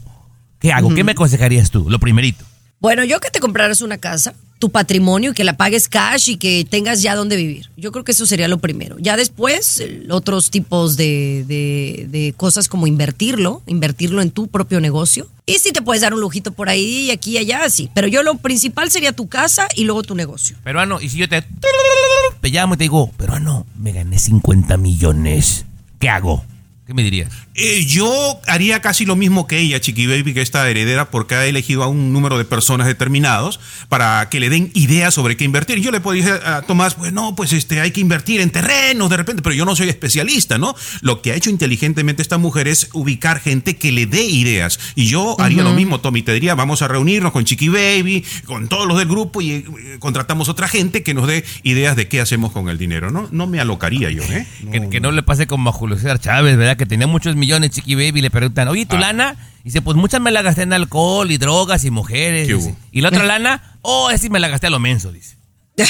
[0.60, 0.94] ¿Qué hago?
[0.94, 1.90] ¿Qué me aconsejarías tú?
[1.90, 2.46] Lo primerito.
[2.80, 6.38] Bueno, yo que te compraras una casa, tu patrimonio y que la pagues cash y
[6.38, 7.69] que tengas ya donde vivir.
[7.76, 8.95] Yo creo que eso sería lo primero.
[9.00, 15.28] Ya después, otros tipos de, de- cosas como invertirlo, invertirlo en tu propio negocio.
[15.45, 17.89] Y si te puedes dar un lujito por ahí aquí y allá, sí.
[17.93, 20.56] Pero yo lo principal sería tu casa y luego tu negocio.
[20.63, 21.41] Peruano, y si yo te,
[22.39, 25.65] te llamo y te digo, peruano, me gané 50 millones.
[26.00, 26.45] ¿Qué hago?
[26.88, 27.32] ¿Qué me dirías?
[27.54, 31.46] Eh, yo haría casi lo mismo que ella, Chiqui Baby, que esta heredera, porque ha
[31.46, 35.80] elegido a un número de personas determinados para que le den ideas sobre qué invertir.
[35.80, 39.17] Yo le podría decir a Tomás, bueno, pues este, hay que invertir en terrenos de
[39.17, 40.76] repente, pero yo no soy especialista, ¿no?
[41.02, 44.80] Lo que ha hecho inteligentemente esta mujer es ubicar gente que le dé ideas.
[44.96, 46.24] Y yo haría lo mismo, Tommy.
[46.24, 49.65] Te diría, vamos a reunirnos con Chiqui Baby, con todos los del grupo y eh,
[50.00, 53.30] contratamos otra gente que nos dé ideas de qué hacemos con el dinero, ¿no?
[53.32, 54.48] No me alocaría yo, ¿eh?
[54.72, 56.81] Que, que no le pase como a Julio César Chávez, ¿verdad?
[56.82, 59.02] Que tenía muchos millones, Chiqui Baby, le preguntan, oye, ¿tu Ah.
[59.02, 59.36] lana?
[59.60, 62.48] Y dice, pues muchas me la gasté en alcohol y drogas y mujeres.
[62.48, 62.70] ¿Qué dice.
[62.70, 62.78] hubo?
[62.91, 65.38] Y la otra lana, oh, esa sí me la gasté a lo menso, dice.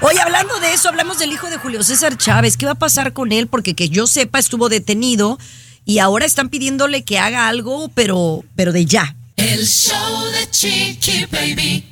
[0.00, 2.56] Oye, hablando de eso, hablamos del hijo de Julio César Chávez.
[2.56, 3.46] ¿Qué va a pasar con él?
[3.46, 5.38] Porque que yo sepa, estuvo detenido
[5.84, 9.14] y ahora están pidiéndole que haga algo, pero, pero de ya.
[9.36, 11.84] El show de Chiqui Baby.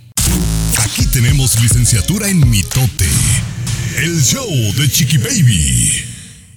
[0.83, 3.09] Aquí tenemos licenciatura en mitote.
[3.97, 6.05] El show de Chiqui Baby.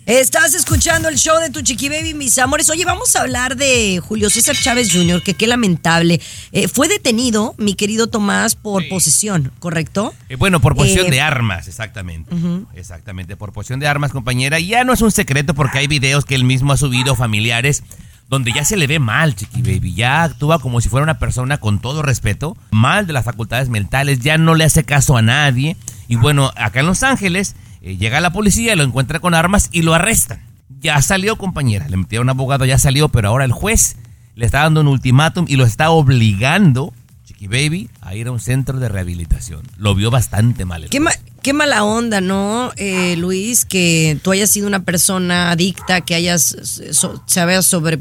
[0.06, 2.70] Estás escuchando el show de tu chiqui baby, mis amores.
[2.70, 6.20] Oye, vamos a hablar de Julio César Chávez Jr., que qué lamentable.
[6.52, 10.14] Eh, fue detenido, mi querido Tomás, por posesión, ¿correcto?
[10.28, 12.36] Eh, bueno, por posesión Eh, de armas, exactamente.
[12.76, 14.60] Exactamente, por posesión de armas, compañera.
[14.60, 17.82] Y Ya no es un secreto porque hay videos que él mismo ha subido familiares
[18.34, 19.94] donde ya se le ve mal, Chiqui Baby.
[19.94, 24.20] Ya actúa como si fuera una persona con todo respeto, mal de las facultades mentales,
[24.20, 25.78] ya no le hace caso a nadie.
[26.08, 29.82] Y bueno, acá en Los Ángeles eh, llega la policía, lo encuentra con armas y
[29.84, 30.42] lo arrestan.
[30.82, 31.88] Ya salió, compañera.
[31.88, 33.96] Le metieron un abogado, ya salió, pero ahora el juez
[34.36, 36.94] le está dando un ultimátum y lo está obligando,
[37.26, 39.62] Chiqui Baby, a ir a un centro de rehabilitación.
[39.78, 40.84] Lo vio bastante mal.
[40.84, 43.64] el Qué, ma- qué mala onda, ¿no, eh, Luis?
[43.66, 46.56] Que tú hayas sido una persona adicta, que hayas,
[46.92, 48.00] so- se sobre,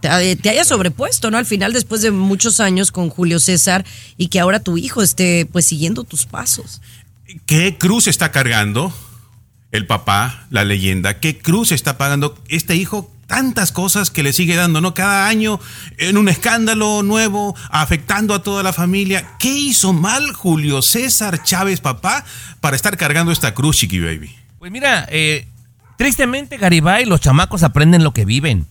[0.00, 1.38] te, te hayas sobrepuesto, ¿no?
[1.38, 3.84] Al final, después de muchos años con Julio César
[4.16, 6.80] y que ahora tu hijo esté, pues, siguiendo tus pasos.
[7.46, 8.92] ¿Qué cruz está cargando
[9.70, 11.20] el papá, la leyenda?
[11.20, 13.12] ¿Qué cruz está pagando este hijo?
[13.26, 14.94] Tantas cosas que le sigue dando, ¿no?
[14.94, 15.60] Cada año
[15.98, 19.36] en un escándalo nuevo, afectando a toda la familia.
[19.38, 22.24] ¿Qué hizo mal Julio César Chávez, papá,
[22.60, 24.34] para estar cargando esta cruz, Chiqui Baby?
[24.58, 25.46] Pues mira, eh,
[25.98, 28.66] tristemente Garibay, los chamacos aprenden lo que viven.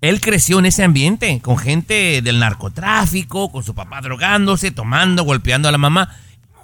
[0.00, 5.68] Él creció en ese ambiente, con gente del narcotráfico, con su papá drogándose, tomando, golpeando
[5.68, 6.14] a la mamá.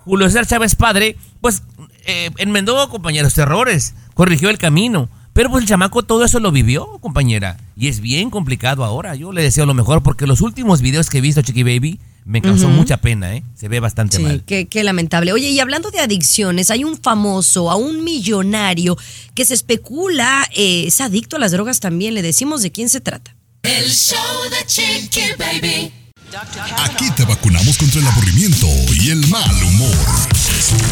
[0.05, 1.63] Julio César Chávez padre, pues
[2.05, 5.09] eh, enmendó, compañeros, errores, corrigió el camino.
[5.33, 7.57] Pero pues el chamaco todo eso lo vivió, compañera.
[7.75, 9.15] Y es bien complicado ahora.
[9.15, 12.41] Yo le deseo lo mejor porque los últimos videos que he visto, Chiqui Baby, me
[12.41, 13.43] causó mucha pena, ¿eh?
[13.55, 14.43] Se ve bastante Sí, mal.
[14.47, 15.33] qué, qué lamentable.
[15.33, 18.97] Oye, y hablando de adicciones, hay un famoso, a un millonario
[19.35, 22.15] que se especula eh, es adicto a las drogas también.
[22.15, 23.35] Le decimos de quién se trata.
[23.63, 24.19] El show
[24.51, 25.93] de Chiqui Baby.
[26.35, 28.67] Aquí te vacunamos contra el aburrimiento
[28.99, 29.95] y el mal humor.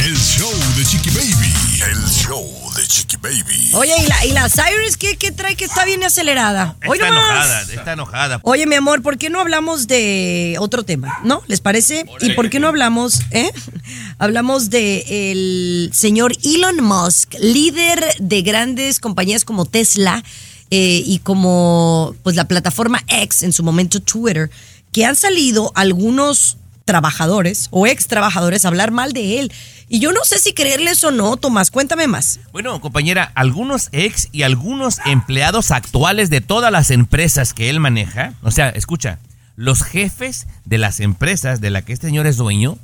[0.04, 1.54] El show de Chiqui Baby.
[1.90, 3.70] El show de Chiqui Baby.
[3.72, 6.76] Oye, ¿y la, y la Cyrus qué, qué trae que está bien acelerada?
[6.86, 7.30] Hoy Está nomás.
[7.30, 8.40] enojada, está enojada.
[8.42, 11.18] Oye, mi amor, ¿por qué no hablamos de otro tema?
[11.24, 11.42] ¿No?
[11.46, 12.04] ¿Les parece?
[12.20, 13.50] ¿Y por qué no hablamos, eh?
[14.18, 20.22] Hablamos de el señor Elon Musk, líder de grandes compañías como Tesla
[20.70, 24.50] eh, y como pues la plataforma X, en su momento Twitter,
[24.92, 29.52] que han salido algunos trabajadores o ex trabajadores a hablar mal de él.
[29.88, 32.40] Y yo no sé si creerles o no, Tomás, cuéntame más.
[32.52, 38.34] Bueno, compañera, algunos ex y algunos empleados actuales de todas las empresas que él maneja,
[38.42, 39.18] o sea, escucha,
[39.56, 42.78] los jefes de las empresas de la que este señor es dueño,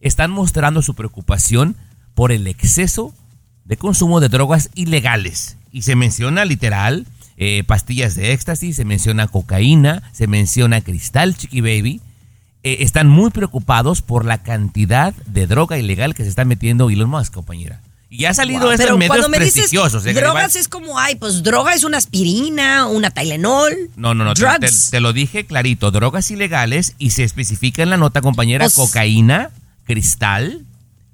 [0.00, 1.76] están mostrando su preocupación
[2.14, 3.14] por el exceso
[3.64, 5.56] de consumo de drogas ilegales.
[5.70, 7.06] Y se menciona literal
[7.38, 12.00] eh, pastillas de éxtasis, se menciona cocaína, se menciona cristal, chiqui baby.
[12.64, 17.08] Eh, están muy preocupados por la cantidad de droga ilegal que se está metiendo Elon
[17.08, 17.80] Musk, compañera.
[18.10, 20.04] Y ha salido Wow, estos pero medios cuando me dices prestigiosos.
[20.06, 23.90] ¿eh, drogas es como, ay, pues droga es una aspirina, una Tylenol.
[23.96, 24.86] No, no, no, te, Drugs.
[24.86, 28.74] te- te lo dije clarito, drogas ilegales y se especifica en la nota, compañera, Pues-
[28.74, 29.50] cocaína,
[29.84, 30.64] cristal,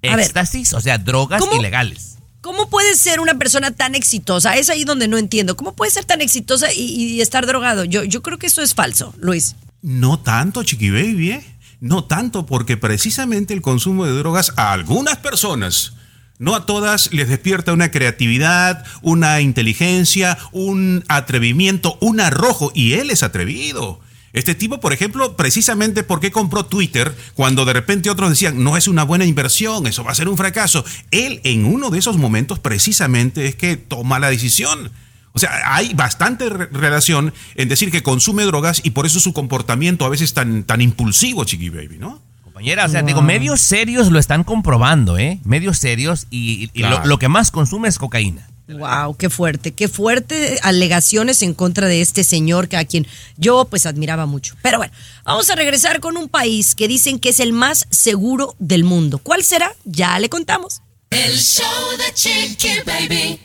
[0.02, 1.58] ver, éxtasis, o sea, drogas ¿cómo?
[1.58, 2.13] ilegales.
[2.44, 4.54] ¿Cómo puede ser una persona tan exitosa?
[4.58, 5.56] Es ahí donde no entiendo.
[5.56, 7.84] ¿Cómo puede ser tan exitosa y, estar drogado?
[7.84, 9.56] Yo, yo creo que eso es falso, Luis.
[9.80, 11.56] No tanto, Chiqui Baby, ¿eh?
[11.80, 15.94] No tanto, porque precisamente el consumo de drogas a algunas personas,
[16.38, 23.10] no a todas, les despierta una creatividad, una inteligencia, un atrevimiento, un arrojo, y él
[23.10, 24.00] es atrevido.
[24.34, 28.86] Este tipo, por ejemplo, precisamente porque compró Twitter, cuando de repente otros decían, no es
[28.88, 30.84] una buena inversión, eso va a ser un fracaso.
[31.10, 34.90] Él en uno de esos momentos precisamente es que toma la decisión.
[35.32, 39.32] O sea, hay bastante re- relación en decir que consume drogas y por eso su
[39.32, 42.20] comportamiento a veces tan, tan impulsivo, Chiqui Baby, ¿no?
[42.42, 45.40] Compañera, o sea, digo, medios serios lo están comprobando, ¿eh?
[45.44, 47.06] Medios serios y, y lo- Claro.
[47.06, 48.46] lo, que más consume es cocaína.
[48.66, 53.66] Wow, qué fuerte, qué fuerte alegaciones en contra de este señor que a quien yo
[53.66, 54.56] pues admiraba mucho.
[54.62, 54.92] Pero bueno,
[55.24, 59.18] vamos a regresar con un país que dicen que es el más seguro del mundo.
[59.18, 59.74] ¿Cuál será?
[59.84, 60.80] Ya le contamos.
[61.10, 63.38] El show de Chiqui Baby.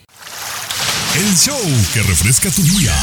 [1.15, 1.59] El show
[1.93, 2.95] que refresca tu día.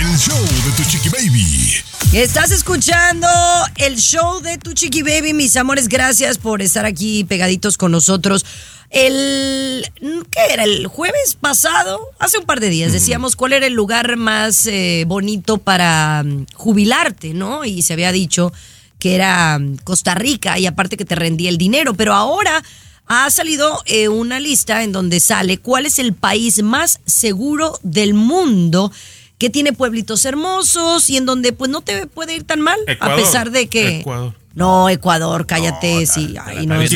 [0.00, 1.74] El show de tu Chiqui Baby.
[2.12, 3.28] Estás escuchando
[3.76, 5.88] el show de Tu Chiqui Baby, mis amores.
[5.88, 8.46] Gracias por estar aquí pegaditos con nosotros.
[8.90, 9.84] El,
[10.30, 10.64] ¿qué era?
[10.64, 15.04] El jueves pasado, hace un par de días, decíamos cuál era el lugar más eh,
[15.06, 17.64] bonito para mm, jubilarte, ¿no?
[17.64, 18.52] Y se había dicho
[18.98, 22.62] que era mm, Costa Rica y aparte que te rendía el dinero, pero ahora
[23.06, 28.14] ha salido eh, una lista en donde sale cuál es el país más seguro del
[28.14, 28.92] mundo
[29.38, 33.14] que tiene pueblitos hermosos y en donde pues no te puede ir tan mal Ecuador.
[33.14, 34.34] a pesar de que Ecuador.
[34.54, 36.34] no Ecuador cállate No, sí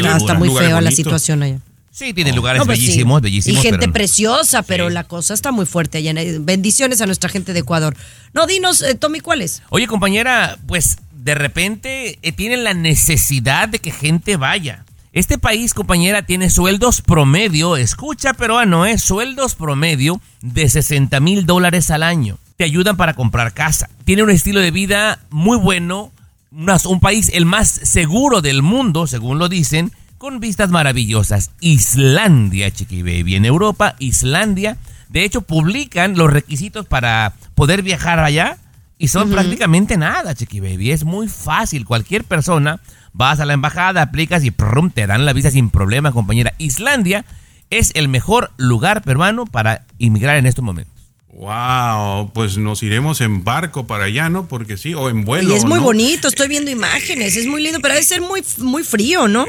[0.03, 1.61] no está, muy feo la situación allá
[1.93, 2.85] Sí, tiene lugares No, pues sí.
[2.87, 3.59] bellísimos, bellísimos.
[3.59, 4.95] y gente pero- preciosa pero Sí.
[4.95, 7.97] la cosa está muy fuerte allá bendiciones a nuestra gente de Ecuador
[8.33, 13.69] no dinos eh, Tommy cuál es Oye, compañera, pues de repente eh, tienen la necesidad
[13.69, 14.85] de que gente vaya.
[15.13, 18.97] Este país, compañera, tiene sueldos promedio, escucha peruano, ¿eh?
[18.97, 22.39] Sueldos promedio de 60 mil dólares al año.
[22.57, 23.91] Te ayudan para comprar casa.
[24.05, 26.13] Tiene un estilo de vida muy bueno,
[26.53, 31.51] un país el más seguro del mundo, según lo dicen, con vistas maravillosas.
[31.61, 33.37] Islandia, chiqui baby.
[33.37, 34.77] En Europa, Islandia.
[35.09, 38.59] De hecho, publican los requisitos para poder viajar allá
[38.99, 40.91] y son prácticamente nada, chiqui baby.
[40.91, 41.87] Es muy fácil.
[41.87, 42.81] Cualquier persona,
[43.15, 46.53] vas a la embajada, aplicas y prum, te dan la visa sin problema, compañera.
[46.59, 47.25] Islandia
[47.71, 50.93] es el mejor lugar peruano para inmigrar en estos momentos.
[51.33, 54.49] Wow, pues nos iremos en barco para allá, ¿no?
[54.49, 55.55] Porque sí, o en vuelo.
[55.55, 55.85] y es muy ¿no?
[55.87, 59.47] bonito estoy viendo imágenes es muy lindo pero debe ser muy muy frío ¿no?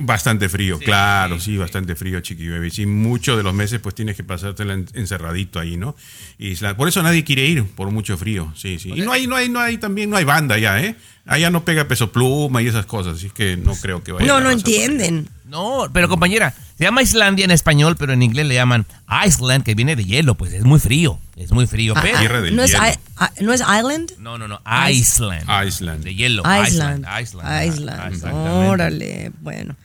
[0.00, 2.70] Bastante frío, claro, sí, bastante frío, chiqui baby.
[2.70, 5.96] Sí, muchos de los meses pues tienes que pasártela en- encerradito ahí, ¿no?
[6.38, 8.92] Y la- por eso nadie quiere ir, por mucho frío, sí, sí.
[8.94, 10.94] Y no hay, no hay, no hay, también no hay banda ya, ¿eh?
[11.26, 14.24] Allá no pega peso pluma y esas cosas, así que no creo que vaya.
[14.26, 18.54] no no entienden No, pero compañera, se llama Islandia en español, pero en inglés le
[18.54, 18.86] llaman
[19.24, 22.18] Iceland, que viene de hielo, pues es muy frío, es muy frío, pero...
[22.18, 22.72] Tierra del no es.
[22.72, 25.44] I- I- no es Island No, no, no, Iceland.
[25.68, 26.02] Iceland.
[26.02, 26.42] De hielo.
[26.42, 27.06] Island.
[27.22, 27.68] Iceland.
[27.72, 28.12] Island.
[28.14, 28.68] Exactamente.
[28.68, 29.30] Órale.
[29.42, 29.76] Bueno.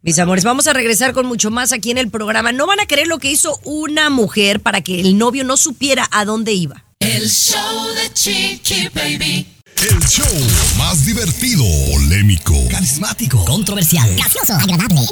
[0.00, 2.52] Mis amores, vamos a regresar con mucho más aquí en el programa.
[2.52, 6.08] No van a creer lo que hizo una mujer para que el novio no supiera
[6.10, 6.84] a dónde iba.
[7.00, 9.46] El show de Chiqui Baby.
[9.76, 10.26] El show
[10.78, 15.02] más divertido, polémico, carismático, controversial, gracioso, agradable,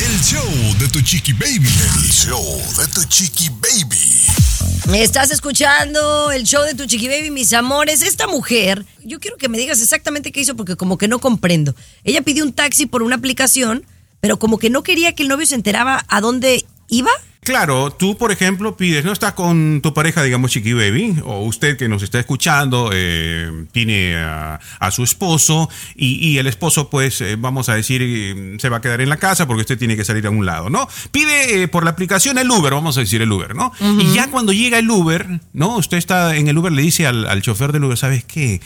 [0.00, 1.66] el show de tu chiqui baby.
[1.66, 5.00] El show de tu chiqui baby.
[5.00, 8.02] Estás escuchando el show de tu chiqui baby, mis amores.
[8.02, 11.74] Esta mujer, yo quiero que me digas exactamente qué hizo porque como que no comprendo.
[12.04, 13.84] Ella pidió un taxi por una aplicación,
[14.20, 17.10] pero como que no quería que el novio se enteraba a dónde iba.
[17.40, 21.78] Claro, tú, por ejemplo, pides, no estás con tu pareja, digamos, Chiqui Baby, o usted
[21.78, 27.20] que nos está escuchando, eh, tiene a, a su esposo, y, y el esposo, pues,
[27.22, 29.96] eh, vamos a decir, eh, se va a quedar en la casa porque usted tiene
[29.96, 30.88] que salir a un lado, ¿no?
[31.10, 33.72] Pide por la aplicación el Uber, vamos a decir el Uber, ¿no?
[33.98, 35.76] Y ya cuando llega el Uber, ¿no?
[35.76, 38.60] Usted está en el Uber, le dice al, al chofer del Uber, ¿sabes qué?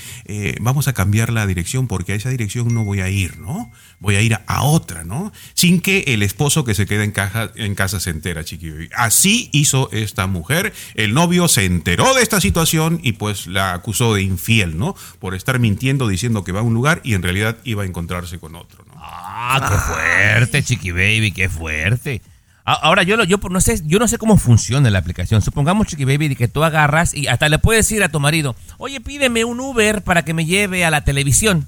[0.60, 3.70] Vamos a cambiar la dirección porque a esa dirección no voy a ir, ¿no?
[4.00, 5.32] Voy a ir a, a otra, ¿no?
[5.54, 9.48] Sin que el esposo que se queda en, caja, en casa se entera, chiqui Así
[9.52, 10.72] hizo esta mujer.
[10.94, 14.94] El novio se enteró de esta situación y pues la acusó de infiel, ¿no?
[15.18, 18.38] Por estar mintiendo diciendo que va a un lugar y en realidad iba a encontrarse
[18.38, 18.92] con otro, ¿no?
[18.96, 22.22] Ah, qué fuerte, chiqui baby, qué fuerte.
[22.64, 25.42] Ahora yo, lo- yo no sé, yo no sé cómo funciona la aplicación.
[25.42, 28.54] Supongamos, chiqui baby, de que tú agarras y hasta le puedes decir a tu marido,
[28.78, 31.66] oye, pídeme un Uber para que me lleve a la televisión.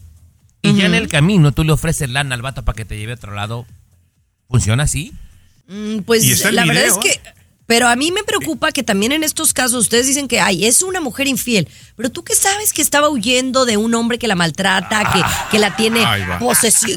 [0.63, 3.11] Y ya en el camino tú le ofreces lana al vato para que te lleve
[3.13, 3.67] a otro lado.
[4.49, 5.13] ¿Funciona así?
[5.67, 7.21] Mm, Pues Y está el la verdad es que.
[7.67, 10.83] Pero a mí me preocupa que también en estos casos ustedes dicen que ay, es
[10.83, 11.67] una mujer infiel.
[11.97, 15.59] Pero tú qué sabes que estaba huyendo de un hombre que la maltrata, que, que
[15.59, 16.05] la tiene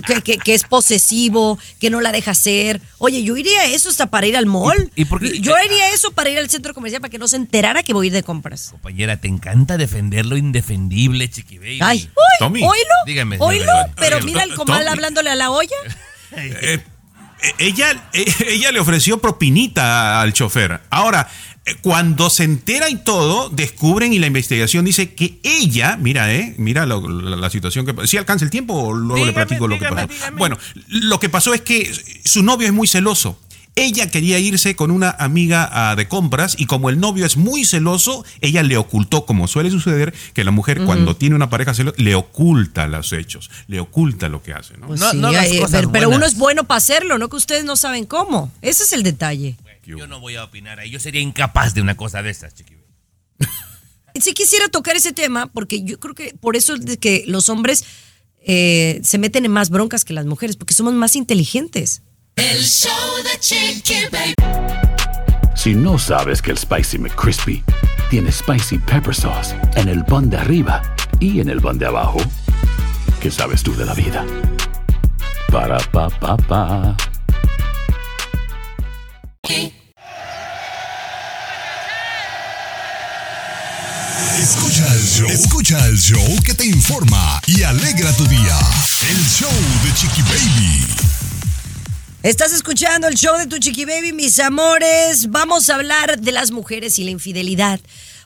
[0.06, 2.82] que, que- que es posesivo, que no la deja hacer.
[2.98, 4.92] Oye, yo iría a eso hasta para ir al mall.
[4.94, 5.40] ¿Y- y por qué?
[5.40, 7.94] Yo iría a eso para ir al centro comercial para que no se enterara que
[7.94, 8.68] voy a ir de compras.
[8.72, 11.80] Compañera, te encanta defender lo indefendible, chiqui baby.
[11.82, 12.60] Ay, uy, Tommy.
[12.64, 14.92] oílo, Dígame, oílo, pero mira el comal Tommy.
[14.92, 15.78] hablándole a la olla.
[16.36, 16.80] Eh, eh,
[17.58, 20.82] ella, eh, ella le ofreció propinita al chofer.
[20.90, 21.30] Ahora,
[21.66, 26.56] eh, cuando se entera y todo, descubren y la investigación dice que ella, mira, eh,
[26.58, 29.86] mira la, la situación que si alcanza el tiempo o luego le platico lo que
[29.86, 30.08] pasó.
[30.08, 30.38] dígame.
[30.38, 31.92] Bueno, lo que pasó es que
[32.24, 33.40] su novio es muy celoso.
[33.78, 37.64] Ella quería irse con una amiga ah, de compras y como el novio es muy
[37.64, 41.96] celoso, ella le ocultó, como suele suceder, que la mujer cuando tiene una pareja celosa,
[42.02, 44.88] le oculta los hechos, le oculta lo que hace, ¿no?
[44.88, 45.32] Pues No, sí, no
[45.92, 48.52] pero, uno es bueno para hacerlo, no que ustedes no saben cómo.
[48.62, 49.58] Ese es el detalle.
[49.86, 50.90] Yo no voy a opinar ahí.
[50.90, 53.50] Yo sería incapaz de una cosa de esas, chiqui baby.
[54.20, 57.50] Sí quisiera tocar ese tema porque yo creo que por eso es de que los
[57.50, 57.86] hombres
[58.42, 62.02] eh, se meten en más broncas que las mujeres, porque somos más inteligentes.
[62.38, 62.92] El show
[63.24, 64.36] de Chiqui Baby.
[65.56, 67.64] Si no sabes que el Spicy McCrispy
[68.12, 70.84] tiene Spicy Pepper Sauce en el pan de arriba
[71.20, 72.20] y en el pan de abajo,
[73.20, 74.24] ¿qué sabes tú de la vida?
[75.52, 76.96] Para, pa, pa.
[84.40, 85.28] Escucha el show.
[85.28, 88.60] Escucha el show que te informa y alegra tu día.
[89.10, 89.52] El show
[89.84, 91.17] de Chiqui Baby
[92.28, 95.32] Estás escuchando el show de tu chiqui baby, mis amores.
[95.32, 97.80] Vamos a hablar de las mujeres y la infidelidad.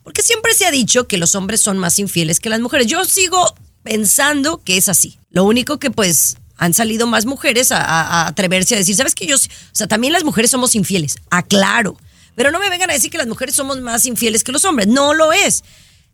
[0.04, 2.88] Porque siempre se ha dicho que los hombres son más infieles que las mujeres.
[2.88, 5.20] Yo sigo pensando que es así.
[5.30, 9.28] Lo único que pues han salido más mujeres a, atreverse a decir, ¿sabes qué?
[9.28, 9.40] Yo, o
[9.72, 11.18] sea, también las mujeres somos infieles.
[11.30, 11.96] Aclaro.
[12.34, 14.88] Pero no me vengan a decir que las mujeres somos más infieles que los hombres.
[14.88, 15.64] No lo es.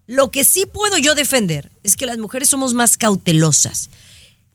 [0.08, 3.89] Lo que sí puedo yo defender es que las mujeres somos más cautelosas.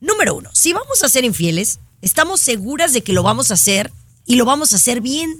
[0.01, 3.91] Número uno, si vamos a ser infieles, estamos seguras de que lo vamos a hacer
[4.25, 5.35] y lo vamos a hacer bien.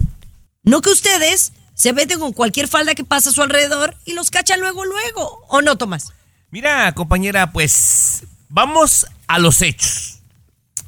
[0.62, 4.30] No que ustedes se meten con cualquier falda que pasa a su alrededor y los
[4.30, 5.44] cachan luego, luego.
[5.48, 6.12] ¿O no, Tomás?
[6.50, 10.20] Mira, compañera, pues vamos a los hechos.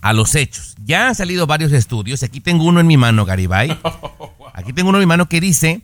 [0.01, 0.75] A los hechos.
[0.83, 2.23] Ya han salido varios estudios.
[2.23, 3.79] Aquí tengo uno en mi mano, Garibay.
[4.55, 5.83] Aquí tengo uno en mi mano que dice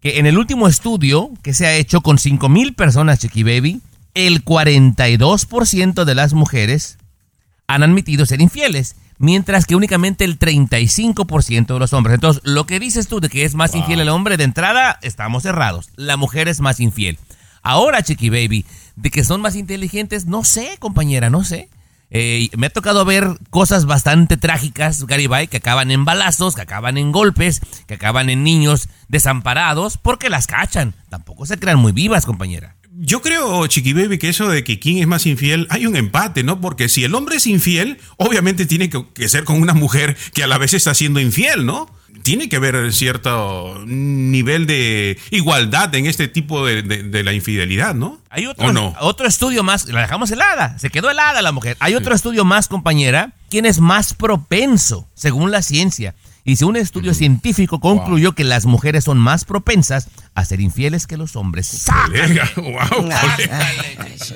[0.00, 3.80] que en el último estudio que se ha hecho con 5 mil personas, Chiqui Baby,
[4.14, 6.98] el 42% de las mujeres
[7.66, 12.14] han admitido ser infieles, mientras que únicamente el 35% de los hombres.
[12.14, 15.44] Entonces, lo que dices tú de que es más infiel el hombre, de entrada, estamos
[15.44, 15.90] cerrados.
[15.94, 17.18] La mujer es más infiel.
[17.62, 21.68] Ahora, Chiqui Baby, de que son más inteligentes, no sé, compañera, no sé.
[22.10, 26.98] Eh, me ha tocado ver cosas bastante trágicas, Garibay, que acaban en balazos, que acaban
[26.98, 30.94] en golpes, que acaban en niños desamparados, porque las cachan.
[31.10, 32.74] Tampoco se crean muy vivas, compañera.
[32.94, 36.42] Yo creo, Chiqui Baby, que eso de que quién es más infiel, hay un empate,
[36.42, 36.60] ¿no?
[36.60, 40.42] Porque si el hombre es infiel, obviamente tiene que, que ser con una mujer que
[40.42, 41.88] a la vez está siendo infiel, ¿no?
[42.22, 47.94] Tiene que haber cierto nivel de igualdad en este tipo de, de- de la infidelidad,
[47.94, 48.20] ¿no?
[48.28, 48.94] Hay otro, ¿O no?
[49.00, 51.76] otro estudio más, la dejamos helada, se quedó helada la mujer.
[51.80, 56.14] Hay otro estudio más, compañera, quién es más propenso, según la ciencia.
[56.44, 61.06] Y si un estudio científico concluyó que las mujeres son más propensas a ser infieles
[61.06, 61.84] que los hombres.
[62.56, 63.72] Wow, colega.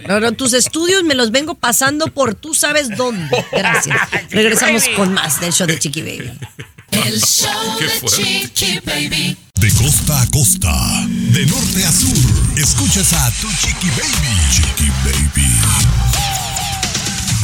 [0.07, 3.45] No, no, tus estudios me los vengo pasando por tú sabes dónde.
[3.51, 3.97] Gracias.
[4.31, 6.31] Regresamos con más del show de Chiqui Baby.
[6.93, 8.09] El show de.
[8.09, 9.37] Chiqui Baby.
[9.61, 14.37] De costa a costa, de norte a sur, escuchas a tu Chiqui Baby.
[14.53, 15.96] Chiqui Baby.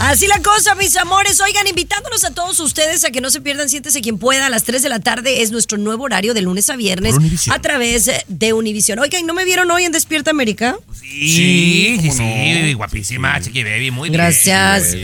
[0.03, 1.41] Así la cosa, mis amores.
[1.41, 4.47] Oigan, invitándolos a todos ustedes a que no se pierdan Siéntese quien pueda.
[4.47, 7.15] A las 3 de la tarde es nuestro nuevo horario de lunes a viernes
[7.49, 8.99] a través de Univisión.
[8.99, 10.77] Oigan, ¿no me vieron hoy en Despierta América?
[10.93, 12.77] Sí, sí, ¿cómo sí, no?
[12.79, 14.21] guapísima, chiqui baby, muy bien.
[14.21, 14.97] Gracias.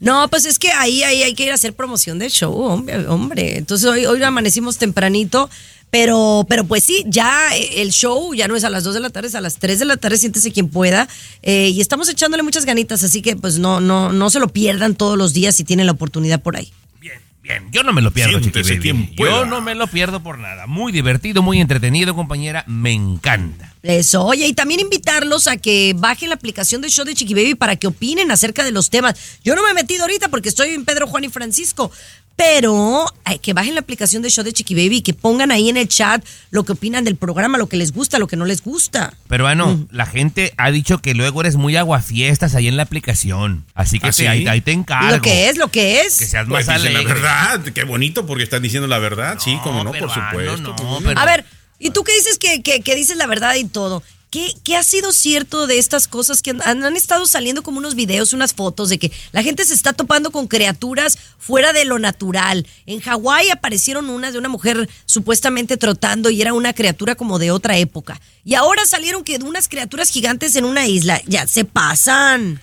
[0.00, 3.06] No, pues es que ahí, ahí hay que ir a hacer promoción del show, hombre.
[3.08, 3.58] hombre.
[3.58, 5.50] Entonces hoy, hoy amanecimos tempranito,
[5.90, 9.00] pero, pero pues sí, ya eh, el show ya no es a las 2 de
[9.00, 11.08] la tarde, es a las 3 de la tarde, siéntese quien pueda.
[11.42, 14.94] Eh, y estamos echándole muchas ganitas, así que pues no, no, no se lo pierdan
[14.94, 16.72] todos los días si tienen la oportunidad por ahí.
[17.00, 17.68] Bien, bien.
[17.72, 19.44] Yo no me lo pierdo, chiqui Siéntese quien Yo pueda.
[19.46, 20.66] no me lo pierdo por nada.
[20.68, 22.64] Muy divertido, muy entretenido, compañera.
[22.68, 23.74] Me encanta.
[23.82, 27.54] Eso, oye, y también invitarlos a que bajen la aplicación de show de Chiqui Baby
[27.54, 29.18] para que opinen acerca de los temas.
[29.42, 31.90] Yo no me he metido ahorita porque estoy en Pedro, Juan y Francisco,
[32.40, 35.68] pero ay, que bajen la aplicación de show de Chiqui Baby y que pongan ahí
[35.68, 38.46] en el chat lo que opinan del programa, lo que les gusta, lo que no
[38.46, 39.12] les gusta.
[39.28, 43.66] Pero bueno, la gente ha dicho que luego eres muy aguafiestas ahí en la aplicación.
[43.74, 44.26] Así que ¿Ah, sí?
[44.26, 45.16] ahí, ahí te encargo.
[45.16, 46.16] Lo que es, lo que es.
[46.18, 47.14] Que seas Pues más dicen la alegre.
[47.20, 50.74] verdad, qué bonito porque están diciendo la verdad, sí, como no, por supuesto.
[50.82, 51.44] no, pero- A ver,
[51.78, 54.02] ¿y tú qué dices que, que- que dices la verdad y todo?
[54.30, 57.96] ¿Qué, qué ha sido cierto de estas cosas que han, han estado saliendo como unos
[57.96, 61.98] videos, unas fotos de que la gente se está topando con criaturas fuera de lo
[61.98, 62.66] natural?
[62.86, 67.50] En Hawái aparecieron unas de una mujer supuestamente trotando y era una criatura como de
[67.50, 68.20] otra época.
[68.44, 71.20] Y ahora salieron que unas criaturas gigantes en una isla.
[71.26, 72.62] Ya se pasan.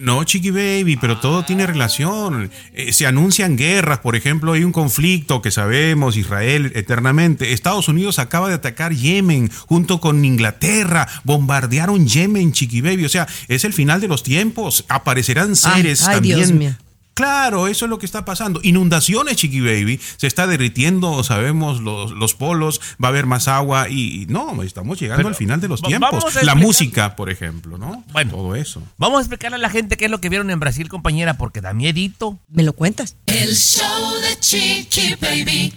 [0.00, 2.50] No, Chiqui Baby, pero todo tiene relación.
[2.72, 7.52] Eh, se anuncian guerras, por ejemplo, hay un conflicto que sabemos, Israel eternamente.
[7.52, 13.04] Estados Unidos acaba de atacar Yemen junto con Inglaterra, bombardearon Yemen, Chiqui Baby.
[13.04, 14.84] O sea, es el final de los tiempos.
[14.88, 16.76] Aparecerán seres ay, también.
[17.20, 18.60] Claro, eso es lo que está pasando.
[18.62, 20.00] Inundaciones, Chiqui Baby.
[20.16, 22.80] Se está derritiendo, sabemos, los, los polos.
[23.02, 25.82] Va a haber más agua y, y no, estamos llegando Pero al final de los
[25.82, 26.42] tiempos.
[26.42, 28.04] La música, por ejemplo, ¿no?
[28.12, 28.30] Bueno.
[28.30, 28.82] Todo eso.
[28.96, 31.60] Vamos a explicarle a la gente qué es lo que vieron en Brasil, compañera, porque
[31.60, 32.38] da miedito.
[32.48, 33.16] ¿Me lo cuentas?
[33.26, 35.74] El show de Chiqui Baby.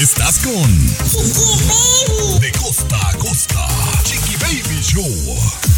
[0.00, 3.68] Estás con De costa a costa,
[4.04, 5.73] Chiqui Baby Show.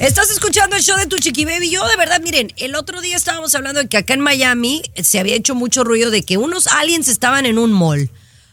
[0.00, 1.68] Estás escuchando el show de tu chiqui baby.
[1.68, 5.18] Yo, de verdad, miren, el otro día estábamos hablando de que acá en Miami se
[5.18, 8.10] había hecho mucho ruido de que unos aliens estaban en un mall.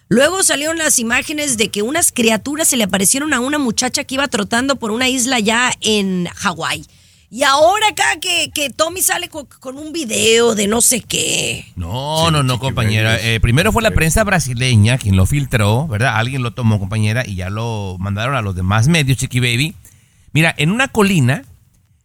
[0.09, 4.15] Luego salieron las imágenes de que unas criaturas se le aparecieron a una muchacha que
[4.15, 6.85] iba trotando por una isla ya en Hawái.
[7.29, 11.65] Y ahora acá que, que Tommy sale con, con un video de no sé qué.
[11.77, 13.17] No, Sí, no, no, compañera.
[13.21, 16.17] Eh, primero fue la prensa brasileña quien lo filtró, ¿verdad?
[16.17, 19.75] Alguien lo tomó, compañera, y ya lo mandaron a los demás medios, Chiqui Baby.
[20.33, 21.43] Mira, en una colina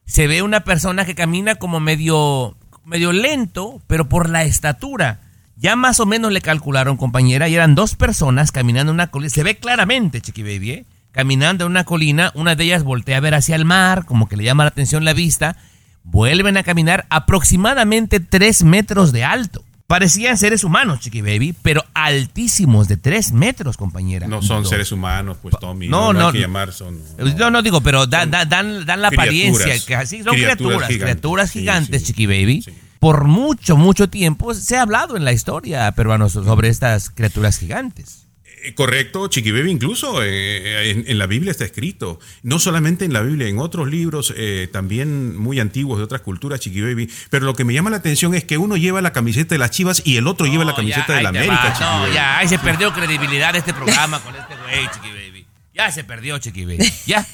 [0.04, 5.20] se ve una persona que camina como medio, medio lento, pero por la estatura.
[5.56, 9.30] Ya más o menos le calcularon, compañera, y eran dos personas caminando en una colina.
[9.30, 10.86] Se ve claramente, Chiqui Baby, ¿eh?
[11.12, 12.32] caminando en una colina.
[12.34, 15.04] Una de ellas voltea a ver hacia el mar, como que le llama la atención
[15.04, 15.56] la vista.
[16.02, 19.64] Vuelven a caminar aproximadamente tres metros de alto.
[19.92, 24.26] Parecían seres humanos, Chiqui Baby, pero altísimos, de tres metros, compañera.
[24.26, 25.86] No son seres humanos, pues Tommy.
[25.86, 26.26] No, No, no.
[26.28, 26.98] hay que llamar, son.
[27.36, 29.74] No, no digo, pero dan, dan, dan, dan la apariencia.
[29.86, 31.02] Que así son Criaturas criaturas, gigantes.
[31.02, 32.06] criaturas Sí, gigantes, sí.
[32.06, 32.62] Chiqui Baby.
[32.62, 32.72] Sí.
[33.00, 38.21] Por mucho, mucho tiempo se ha hablado en la historia peruana sobre estas criaturas gigantes.
[38.64, 42.18] Eh, Correcto, Chiqui Baby, incluso eh, en, en la Biblia está escrito.
[42.42, 46.60] No solamente en la Biblia, en otros libros eh, también muy antiguos de otras culturas,
[46.60, 47.10] Chiqui Baby.
[47.30, 49.70] Pero lo que me llama la atención es que uno lleva la camiseta de las
[49.70, 52.14] Chivas y el otro lleva la camiseta ya, de la América, No, Baby.
[52.14, 55.46] ya, ahí se perdió credibilidad de este programa con este güey, Chiqui Baby.
[55.74, 56.92] Ya se perdió, Chiqui Baby.
[57.06, 57.26] Ya.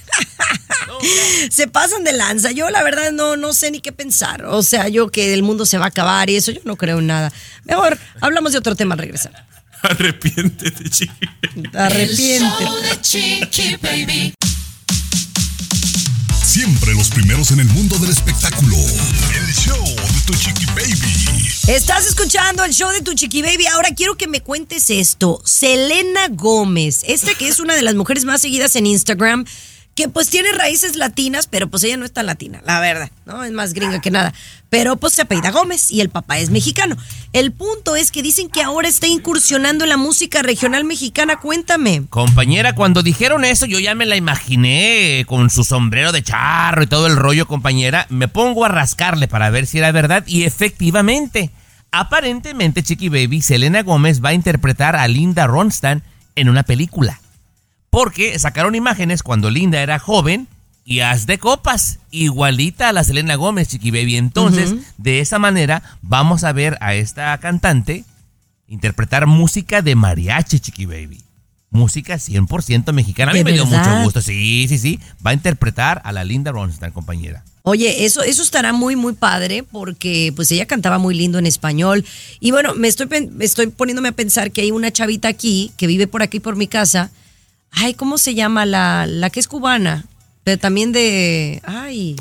[0.86, 1.50] No, ya.
[1.50, 2.52] Se pasan de lanza.
[2.52, 4.44] Yo la verdad no, no sé ni qué pensar.
[4.46, 7.00] O sea, yo que el mundo se va a acabar y eso, yo no creo
[7.00, 7.32] en nada.
[7.64, 9.47] Mejor hablamos de otro tema al regresar.
[9.82, 11.28] Arrepiéntete, Chiqui
[11.72, 14.34] de Chiqui Baby.
[16.44, 18.76] Siempre los primeros en el mundo del espectáculo.
[18.76, 21.46] El show de tu chiqui baby.
[21.68, 23.66] Estás escuchando el show de tu chiqui baby.
[23.66, 25.40] Ahora quiero que me cuentes esto.
[25.44, 29.44] Selena Gómez, esta que es una de las mujeres más seguidas en Instagram,
[29.98, 33.42] que pues tiene raíces latinas, pero pues ella no es tan latina, la verdad, ¿no?
[33.42, 34.32] Es más gringa que nada.
[34.70, 36.96] Pero pues se apellida Gómez y el papá es mexicano.
[37.32, 41.40] El punto es que dicen que ahora está incursionando en la música regional mexicana.
[41.40, 42.04] Cuéntame.
[42.10, 46.86] Compañera, cuando dijeron eso, yo ya me la imaginé con su sombrero de charro y
[46.86, 48.06] todo el rollo, compañera.
[48.08, 51.50] Me pongo a rascarle para ver si era verdad y efectivamente,
[51.90, 56.04] aparentemente, Chiqui Baby, Selena Gómez va a interpretar a Linda Ronstadt
[56.36, 57.18] en una película.
[57.90, 60.48] Porque sacaron imágenes cuando Linda era joven
[60.84, 64.16] y haz de copas, igualita a la Selena Gómez, Chiqui Baby.
[64.16, 68.04] Entonces, de esa manera, vamos a ver a esta cantante
[68.68, 71.22] interpretar música de mariachi, Chiqui Baby.
[71.70, 73.32] Música 100% mexicana.
[73.32, 74.22] A mí ¿De me dio mucho gusto.
[74.22, 74.98] Sí, sí, sí.
[75.24, 77.44] Va a interpretar a la Linda Ronstadt, compañera.
[77.62, 82.06] Oye, eso, eso estará muy, muy padre porque pues ella cantaba muy lindo en español.
[82.40, 85.86] Y bueno, me estoy, me estoy poniéndome a pensar que hay una chavita aquí que
[85.86, 87.10] vive por aquí, por mi casa.
[87.70, 88.66] Ay, ¿cómo se llama?
[88.66, 90.04] La, la que es cubana,
[90.44, 91.60] pero también de...
[91.64, 92.16] Ay,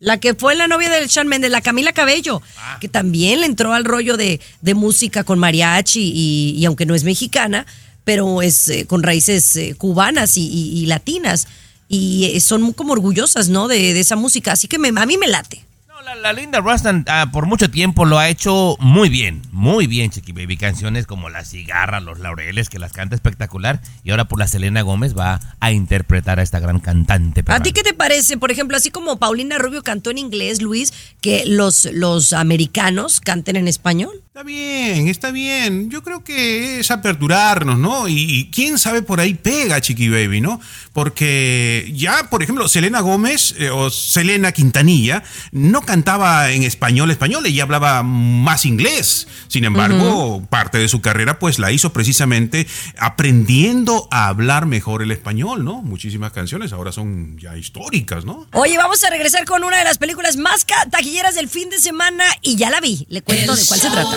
[0.00, 2.40] la que fue la novia del Shawn Mendes, la Camila Cabello,
[2.80, 6.94] que también le entró al rollo de, de música con mariachi y, y aunque no
[6.94, 7.66] es mexicana,
[8.04, 11.48] pero es eh, con raíces eh, cubanas y, y- y latinas.
[11.88, 13.66] Y eh, son como orgullosas, ¿no?
[13.66, 14.52] De, de esa música.
[14.52, 15.64] Así que me, a mí me late.
[16.08, 20.10] La, la Linda Ronstadt ah, por mucho tiempo lo ha hecho muy bien, muy bien,
[20.10, 20.56] Chiqui Baby.
[20.56, 23.82] Canciones como La Cigarra, Los Laureles, que las canta espectacular.
[24.04, 27.44] Y ahora por la Selena Gómez va a interpretar a esta gran cantante.
[27.48, 28.38] ¿A ti qué te parece?
[28.38, 33.56] Por ejemplo, así como Paulina Rubio cantó en inglés, Luis, que los, los americanos canten
[33.56, 34.22] en español.
[34.28, 35.90] Está bien, está bien.
[35.90, 38.08] Yo creo que es aperturarnos, ¿no?
[38.08, 40.60] Y, y quién sabe por ahí pega Chiqui Baby, ¿no?
[40.98, 45.22] Porque ya, por ejemplo, Selena Gómez eh, o Selena Quintanilla
[45.52, 49.28] no cantaba en español español, ella hablaba más inglés.
[49.46, 52.66] Sin embargo, parte de su carrera pues la hizo precisamente
[52.98, 55.82] aprendiendo a hablar mejor el español, ¿no?
[55.82, 58.48] Muchísimas canciones ahora son ya históricas, ¿no?
[58.54, 62.24] Oye, vamos a regresar con una de las películas más taquilleras del fin de semana
[62.42, 63.06] y ya la vi.
[63.08, 64.16] Le cuento El de cuál se trata.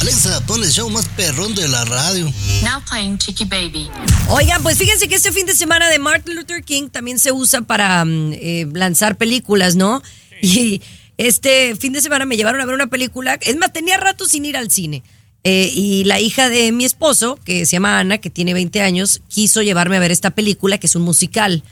[0.00, 2.32] Alexa, pon el show más perrón de la radio.
[2.62, 3.90] Now playing Chicky Baby.
[4.28, 7.62] Oigan, pues fíjense que este fin de semana de Martin Luther King también se usa
[7.62, 10.00] para mm, eh, lanzar películas, ¿no?
[10.40, 10.82] Y
[11.16, 13.38] este fin de semana me llevaron a ver una película.
[13.40, 15.02] Es más, tenía rato sin ir al cine.
[15.42, 19.20] Eh, y la hija de mi esposo, que se llama Ana, que tiene 20 años,
[19.28, 21.64] quiso llevarme a ver esta película, que es un musical.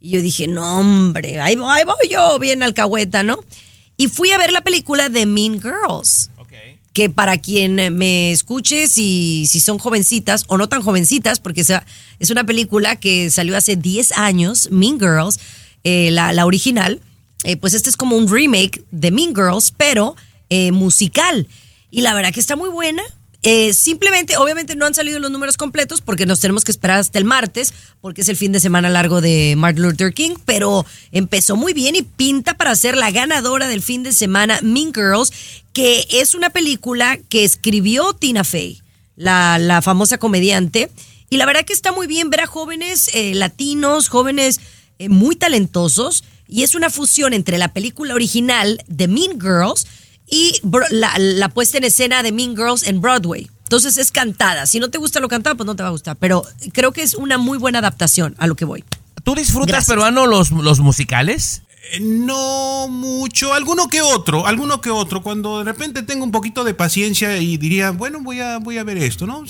[0.00, 3.42] Y yo dije, no, hombre, ahí voy, ahí voy yo, bien alcahueta, ¿no?
[3.96, 6.30] Y fui a ver la película de Mean Girls
[6.92, 12.30] que para quien me escuche, si, si son jovencitas o no tan jovencitas, porque es
[12.30, 15.38] una película que salió hace 10 años, Mean Girls,
[15.84, 17.00] eh, la, la original,
[17.44, 20.16] eh, pues este es como un remake de Mean Girls, pero
[20.50, 21.46] eh, musical.
[21.90, 23.02] Y la verdad que está muy buena.
[23.42, 27.18] Eh, simplemente, obviamente no han salido los números completos porque nos tenemos que esperar hasta
[27.18, 27.72] el martes,
[28.02, 31.96] porque es el fin de semana largo de Martin Luther King, pero empezó muy bien
[31.96, 35.32] y pinta para ser la ganadora del fin de semana Mean Girls,
[35.72, 38.82] que es una película que escribió Tina Fey,
[39.16, 40.90] la, la famosa comediante,
[41.30, 44.60] y la verdad que está muy bien ver a jóvenes eh, latinos, jóvenes
[44.98, 49.86] eh, muy talentosos, y es una fusión entre la película original de Mean Girls,
[50.30, 53.50] y bro- la, la puesta en escena de Mean Girls en Broadway.
[53.64, 54.66] Entonces es cantada.
[54.66, 56.16] Si no te gusta lo cantado, pues no te va a gustar.
[56.16, 58.84] Pero creo que es una muy buena adaptación a lo que voy.
[59.22, 59.88] ¿Tú disfrutas, Gracias.
[59.88, 61.62] peruano, los, los musicales?
[61.92, 65.22] Eh, No mucho, alguno que otro, alguno que otro.
[65.22, 68.84] Cuando de repente tengo un poquito de paciencia y diría, bueno, voy a, voy a
[68.84, 69.44] ver esto, ¿no?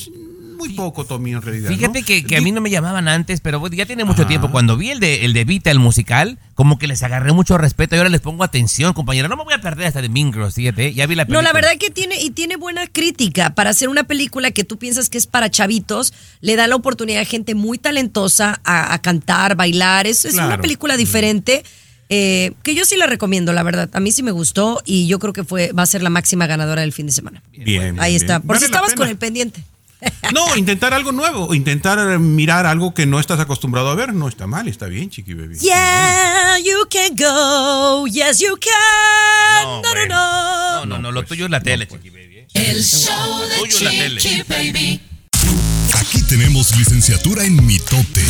[0.67, 1.69] Muy poco, Tommy, en realidad.
[1.69, 2.07] Fíjate ¿no?
[2.07, 4.29] que, que a mí no me llamaban antes, pero ya tiene mucho Ajá.
[4.29, 4.51] tiempo.
[4.51, 7.95] Cuando vi el de, el de Vita, el musical, como que les agarré mucho respeto
[7.95, 9.29] y ahora les pongo atención, compañera.
[9.29, 10.95] No me voy a perder hasta de Mean Girls, fíjate.
[10.95, 11.43] Ya vi la No, película.
[11.49, 13.55] la verdad que tiene, y tiene buena crítica.
[13.55, 17.23] Para hacer una película que tú piensas que es para chavitos, le da la oportunidad
[17.23, 20.07] a gente muy talentosa a, a cantar, bailar.
[20.07, 21.65] Es, es una película diferente.
[22.13, 23.89] eh, que yo sí la recomiendo, la verdad.
[23.93, 26.47] A mí sí me gustó y yo creo que fue, va a ser la máxima
[26.49, 27.41] ganadora del fin de semana.
[27.53, 28.01] Bien.
[28.01, 28.39] Ahí bien, está.
[28.39, 28.47] bien.
[28.49, 28.97] Por si Vale estabas pena.
[28.99, 29.63] con el pendiente.
[30.33, 34.29] No, intentar algo nuevo, intentar eh, mirar algo que no estás acostumbrado a ver, no
[34.29, 35.57] está mal, está bien, chiqui baby.
[35.59, 38.07] Yeah, you can go.
[38.07, 39.65] Yes, you can.
[39.65, 40.15] No, no, bueno.
[40.15, 40.81] no.
[40.81, 42.39] No, no, no, lo tuyo es la tele, chiqui baby.
[42.39, 42.47] ¿eh?
[42.55, 44.21] El show de Tuyo la tele.
[44.21, 45.01] Chiqui Baby.
[45.95, 48.25] Aquí tenemos licenciatura en mitote.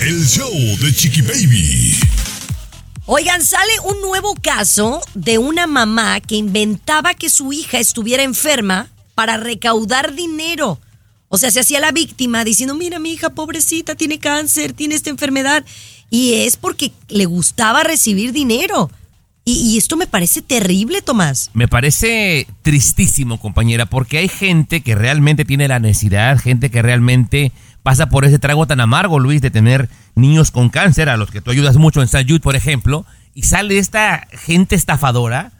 [0.00, 1.96] El show de Chiqui Baby.
[3.06, 8.88] Oigan, sale un nuevo caso de una mamá que inventaba que su hija estuviera enferma
[9.18, 10.78] para recaudar dinero.
[11.26, 15.10] O sea, se hacía la víctima diciendo, mira, mi hija pobrecita tiene cáncer, tiene esta
[15.10, 15.64] enfermedad.
[16.08, 18.92] Y es porque le gustaba recibir dinero.
[19.44, 21.50] Y, y esto me parece terrible, Tomás.
[21.52, 27.50] Me parece tristísimo, compañera, porque hay gente que realmente tiene la necesidad, gente que realmente
[27.82, 31.40] pasa por ese trago tan amargo, Luis, de tener niños con cáncer, a los que
[31.40, 33.04] tú ayudas mucho en San Jude, por ejemplo,
[33.34, 35.50] y sale esta gente estafadora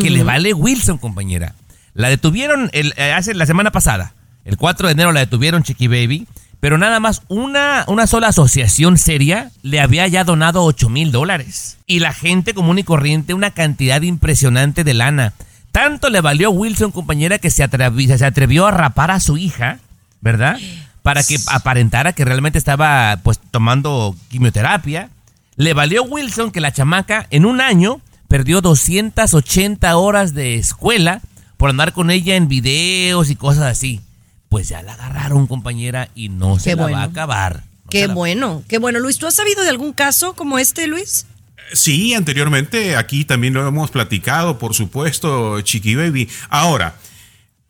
[0.00, 1.54] que le vale Wilson, compañera.
[1.94, 4.14] La detuvieron eh, hace la semana pasada,
[4.44, 6.26] el 4 de enero la detuvieron, Chiqui Baby,
[6.60, 11.78] pero nada más una, una sola asociación seria le había ya donado 8 mil dólares.
[11.86, 15.34] Y la gente común y corriente una cantidad impresionante de lana.
[15.72, 19.36] Tanto le valió a Wilson, compañera, que se atrevió, se atrevió a rapar a su
[19.36, 19.78] hija,
[20.20, 20.58] ¿verdad?
[21.02, 25.10] Para que aparentara que realmente estaba pues tomando quimioterapia.
[25.56, 31.20] Le valió Wilson que la chamaca en un año perdió 280 horas de escuela
[31.64, 34.02] por andar con ella en videos y cosas así.
[34.50, 37.64] Pues ya la agarraron, compañera, y no se la va a acabar.
[37.84, 38.98] No Qué la- bueno, qué bueno.
[39.00, 41.24] Luis, ¿tú has sabido de algún caso como este, Luis?
[41.72, 46.28] Sí, anteriormente aquí también lo hemos platicado, por supuesto, Chiqui Baby.
[46.50, 46.96] Ahora,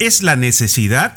[0.01, 1.17] ¿es la necesidad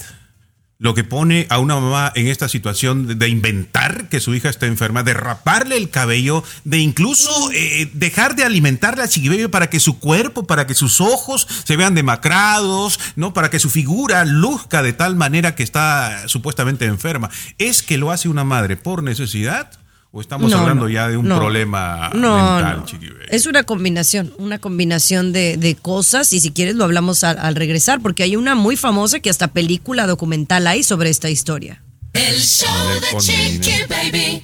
[0.79, 4.67] lo que pone a una mamá en esta situación de, inventar que su hija está
[4.67, 9.69] enferma, de raparle el cabello, de incluso eh, dejar de alimentarle a Chiqui Baby para
[9.69, 13.33] que su cuerpo, para que sus ojos se vean demacrados, ¿no?
[13.33, 17.29] Para que su figura luzca de tal manera que está supuestamente enferma?
[17.57, 19.71] ¿Es que lo hace una madre por necesidad?
[20.11, 21.35] ¿O estamos No, hablando no, ya de un no.
[21.37, 22.85] problema No, mental, no.
[22.85, 23.25] Chiqui Baby?
[23.29, 27.55] Es una combinación, una combinación de, de cosas y si quieres lo hablamos al, al
[27.55, 31.83] regresar porque hay una muy famosa que hasta película documental hay sobre esta historia.
[32.13, 33.71] El show ver, de Chiqui.
[33.89, 34.43] Baby.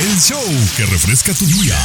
[0.00, 0.42] El show
[0.76, 1.76] que refresca tu día.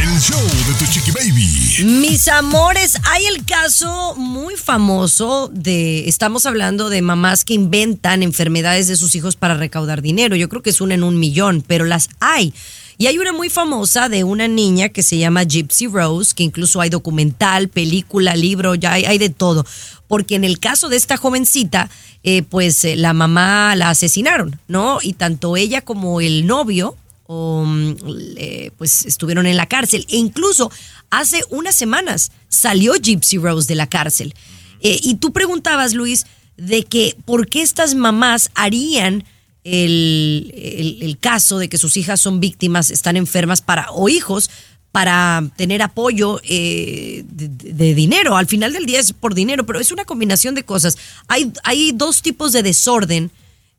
[0.00, 1.84] El show de tu Chiqui Baby.
[1.84, 8.88] Mis amores, hay el caso muy famoso de, estamos hablando de mamás que inventan enfermedades
[8.88, 10.36] de sus hijos para recaudar dinero.
[10.36, 12.54] Yo creo que es una en un millón, pero las hay.
[12.96, 16.80] Y hay una muy famosa de una niña que se llama Gypsy Rose, que incluso
[16.80, 19.66] hay documental, película, libro, ya hay, hay de todo.
[20.08, 21.90] Porque en el caso de esta jovencita,
[22.22, 24.98] eh, pues eh, la mamá la asesinaron, ¿no?
[25.02, 26.96] Y tanto ella como el novio,
[27.32, 27.94] o, mm,
[28.76, 30.04] pues estuvieron en la cárcel.
[30.08, 30.70] E incluso
[31.10, 34.34] hace unas semanas salió Gypsy Rose de la cárcel.
[34.80, 36.26] Eh, y tú preguntabas, Luis,
[36.56, 39.22] de que por qué estas mamás harían
[39.62, 44.50] el, el- el caso de que sus hijas son víctimas, están enfermas para, o hijos,
[44.90, 48.36] para tener apoyo eh, de, de dinero.
[48.36, 50.98] Al final del día es por dinero, pero es una combinación de cosas.
[51.28, 53.30] Hay, hay dos tipos de desorden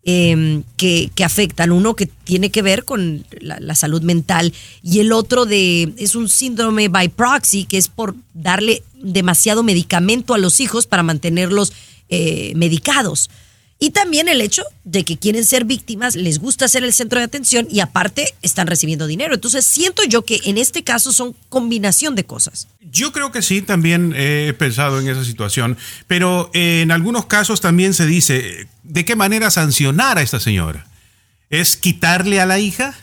[0.03, 1.71] eh, que, que afectan.
[1.71, 6.29] Uno que tiene que ver con la, salud mental y el otro de es un
[6.29, 11.73] síndrome by proxy, que es por darle demasiado medicamento a los hijos para mantenerlos
[12.09, 13.29] eh, medicados.
[13.84, 17.25] Y también el hecho de que quieren ser víctimas, les gusta ser el centro de
[17.25, 19.34] atención y aparte están recibiendo dinero.
[19.34, 22.67] Entonces siento yo que en este caso son combinación de cosas.
[22.91, 27.59] Yo creo que sí, también he pensado en esa situación, pero eh, en algunos casos
[27.59, 30.86] también se dice, ¿de qué manera sancionar a esta señora?
[31.49, 32.93] ¿Es quitarle a la hija?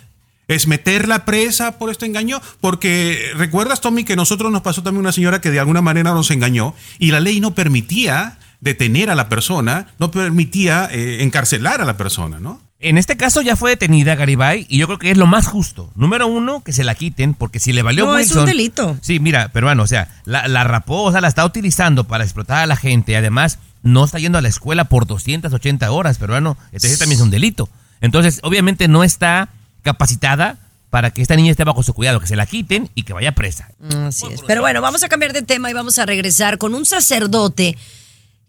[0.47, 2.41] ¿Es meterla presa por este engaño?
[2.61, 6.31] Porque recuerdas, Tommy, que nosotros nos pasó también una señora que de alguna manera nos
[6.31, 11.85] engañó y la ley no permitía detener a la persona, no permitía eh, encarcelar a
[11.85, 12.61] la persona, ¿no?
[12.81, 15.91] En este caso ya fue detenida Garibay y yo creo que es lo más justo.
[15.97, 18.97] Número uno, que se la quiten porque si le valió No, es un delito.
[19.01, 22.59] Sí, mira, peruano, o sea, la, la rapó, o sea, la está utilizando para explotar
[22.59, 26.57] a la gente y además no está yendo a la escuela por 280 horas, peruano.
[26.67, 27.69] Entonces también es un delito.
[28.01, 29.49] Entonces, obviamente no está
[29.83, 30.59] capacitada
[30.91, 33.33] para que esta niña esté bajo su cuidado, que se la quiten y que vaya
[33.33, 33.71] presa.
[34.07, 34.43] Así es.
[34.47, 37.77] Pero bueno, vamos a cambiar de tema y vamos a regresar con un sacerdote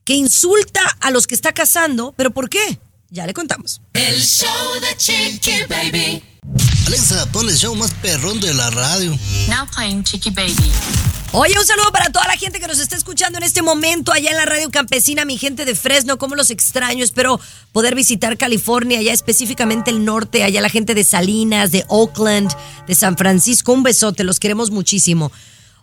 [0.10, 2.16] que insulta a los que está casando.
[2.18, 2.80] ¿Pero por qué?
[3.12, 3.80] Ya le contamos.
[3.94, 4.50] El show
[4.82, 6.24] de Chiqui Baby.
[6.88, 9.12] Alexa, pon el show más perrón de la radio.
[9.48, 10.56] Now playing Chicky Baby.
[11.34, 14.32] Oye, un saludo para toda la gente que nos está escuchando en este momento allá
[14.32, 17.04] en la radio campesina, mi gente de Fresno, cómo los extraño.
[17.04, 17.40] Espero
[17.72, 22.52] poder visitar California, allá específicamente el norte, allá la gente de Salinas, de Oakland,
[22.88, 23.74] de San Francisco.
[23.74, 25.32] Un besote, los queremos muchísimo.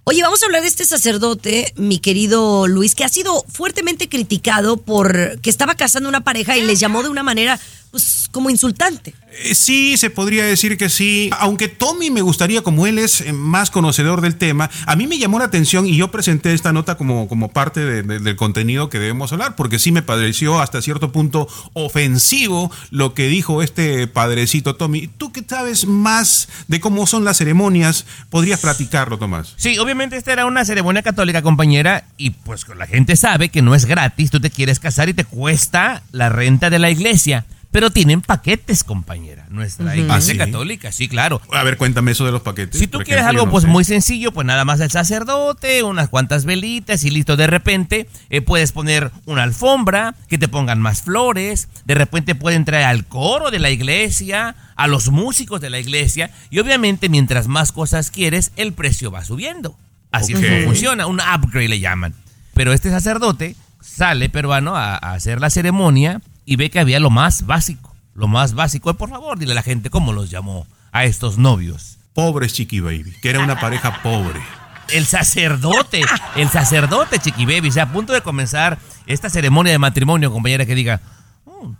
[0.08, 4.76] Oye, vamos a hablar de este sacerdote, mi querido Luis, que ha sido fuertemente criticado
[4.76, 7.58] por que estaba casando una pareja y les llamó de una manera,
[7.96, 9.14] pues, como insultante.
[9.44, 11.30] Eh, Sí, se podría decir que sí.
[11.40, 15.18] Aunque Tommy me gustaría, como él es eh, más conocedor del tema, a mí me
[15.18, 18.88] llamó la atención y yo presenté esta nota como, como parte de- de- del contenido
[18.88, 24.06] que debemos hablar, porque sí me pareció hasta cierto punto ofensivo lo que dijo este
[24.06, 25.08] padrecito Tommy.
[25.08, 29.54] Tú que sabes más de cómo son las ceremonias, podrías platicarlo, Tomás.
[29.56, 33.74] Sí, obviamente esta era una ceremonia católica, compañera, y pues la gente sabe que no
[33.74, 37.44] es gratis, tú te quieres casar y te cuesta la renta de la iglesia,
[37.76, 40.38] pero tienen paquetes, compañera, nuestra iglesia ¿Ah, sí?
[40.38, 41.42] católica, sí, claro.
[41.52, 42.80] A ver, cuéntame eso de los paquetes.
[42.80, 43.68] Si tú quieres ejemplo, algo no pues sé.
[43.68, 47.36] muy sencillo, pues nada más el sacerdote, unas cuantas velitas y listo.
[47.36, 52.64] De repente eh, puedes poner una alfombra, que te pongan más flores, de repente pueden
[52.64, 57.46] traer al coro de la iglesia, a los músicos de la iglesia y obviamente mientras
[57.46, 59.76] más cosas quieres, el precio va subiendo.
[60.12, 62.14] Así es como funciona, un upgrade le llaman.
[62.54, 67.10] Pero este sacerdote sale peruano a, a hacer la ceremonia y ve que había lo
[67.10, 68.94] más básico, lo más básico.
[68.94, 71.98] Por favor, dile a la gente cómo los llamó a estos novios.
[72.14, 74.40] Pobres Chiqui Baby, que era una pareja pobre.
[74.88, 76.02] El sacerdote,
[76.36, 80.64] el sacerdote, Chiqui Baby, o sea, a punto de comenzar esta ceremonia de matrimonio, compañera,
[80.64, 81.00] que diga,
[81.44, 81.72] "Mm,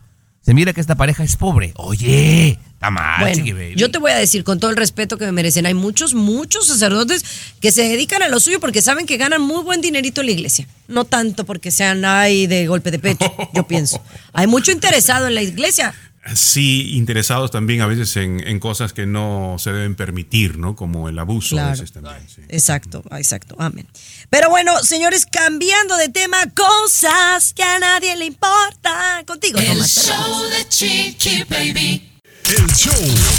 [0.42, 1.72] se mira que esta pareja es pobre.
[1.76, 3.74] Oye, está mal, Bueno, Chiqui Baby.
[3.76, 6.66] yo te voy a decir con todo el respeto que me merecen, hay muchos, muchos
[6.66, 7.24] sacerdotes
[7.60, 10.32] que se dedican a lo suyo porque saben que ganan muy buen dinerito en la
[10.32, 10.68] iglesia.
[10.88, 14.00] No tanto porque sean ahí de golpe de pecho, yo pienso.
[14.32, 15.94] Hay mucho interesado en la iglesia.
[16.34, 20.74] Sí, interesados también a veces en, en cosas que no se deben permitir, ¿no?
[20.74, 22.16] Como el abuso a veces también.
[22.28, 22.42] sí.
[22.48, 23.86] Exacto, exacto, amén.
[24.28, 29.24] Pero bueno, señores, cambiando de tema, cosas que a nadie le importan.
[29.24, 32.05] Contigo, El show de Chiqui Baby.
[32.48, 32.92] El show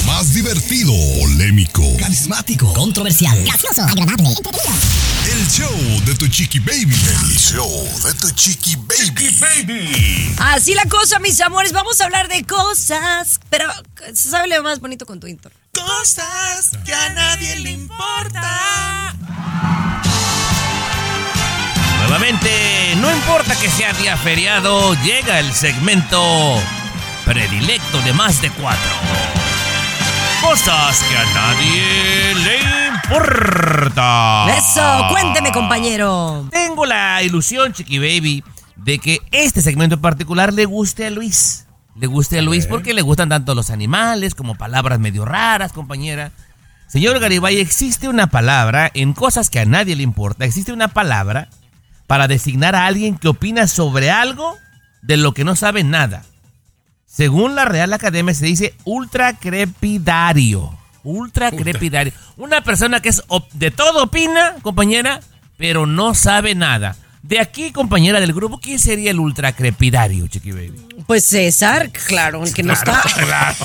[0.05, 0.91] más divertido,
[1.22, 2.74] polémico, Carismático.
[2.74, 3.41] Controversial.
[3.45, 4.30] gracioso, agradable,
[5.32, 6.93] el show de tu chiqui baby.
[6.93, 10.36] El show de tu chiqui baby.
[10.39, 13.72] Así la cosa, mis amores, vamos a hablar de cosas, pero
[14.14, 15.51] se sabe lo más bonito con tu intro.
[15.74, 19.16] Cosas que a nadie le importa.
[21.99, 26.62] Nuevamente, no importa que sea día feriado, llega el segmento
[27.28, 28.89] predilecto de más de cuatro.
[30.41, 32.57] Cosas que a nadie le
[32.95, 34.45] importa.
[34.57, 36.47] Eso, cuénteme, compañero.
[36.51, 38.45] Tengo la ilusión, Chiqui Baby,
[38.78, 41.67] de que este segmento en particular le guste a Luis.
[41.97, 46.32] Le guste a Luis porque le gustan tanto los animales como palabras medio raras, compañera.
[46.88, 50.45] Señor Garibay, existe una palabra en cosas que a nadie le importa.
[50.45, 51.49] Existe una palabra
[52.07, 54.55] para designar a alguien que opina sobre algo
[55.01, 56.23] de lo que no sabe nada.
[57.08, 60.78] Según la Real Academia se dice ultracrepidario.
[61.03, 62.12] Ultracrepidario.
[62.36, 65.22] Una persona que es de todo opina, compañera,
[65.58, 66.97] pero no sabe nada.
[67.24, 70.86] De aquí, compañera del grupo, ¿quién sería el ultracrepidario, Chiqui Baby?
[71.08, 73.01] Pues César, claro, el que no está.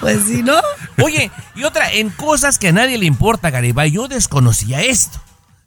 [0.00, 0.60] Pues sí, ¿no?
[1.02, 5.20] Oye, y otra, en cosas que a nadie le importa, Garibay, yo desconocía esto.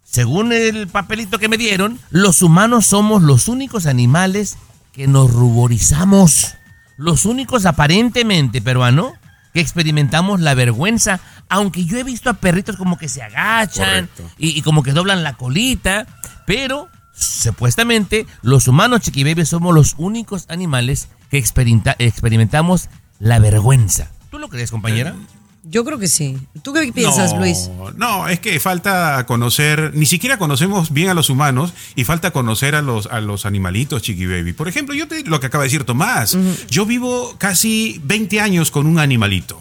[0.03, 4.57] Según el papelito que me dieron, los humanos somos los únicos animales
[4.93, 6.55] que nos ruborizamos.
[6.97, 9.13] Los únicos aparentemente, peruano,
[9.53, 11.19] que experimentamos la vergüenza.
[11.49, 15.23] Aunque yo he visto a perritos como que se agachan y, y como que doblan
[15.23, 16.05] la colita.
[16.45, 24.09] Pero, supuestamente, los humanos, chiquibebes, somos los únicos animales que experimenta- experimentamos la vergüenza.
[24.29, 25.15] ¿Tú lo crees, compañera?
[25.63, 26.37] Yo creo que sí.
[26.63, 27.69] ¿Tú qué piensas, no, Luis?
[27.97, 32.75] No, es que falta conocer, ni siquiera conocemos bien a los humanos y falta conocer
[32.75, 34.53] a los, a los animalitos, Chiqui Baby.
[34.53, 36.37] Por ejemplo, yo te, lo que acaba de decir Tomás,
[36.69, 39.59] yo vivo casi 20 años con un animalito.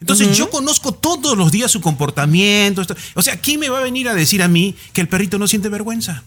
[0.00, 2.80] Entonces yo conozco todos los días su comportamiento.
[2.80, 5.38] esto- O sea, ¿quién me va a venir a decir a mí que el perrito
[5.38, 6.22] no siente vergüenza?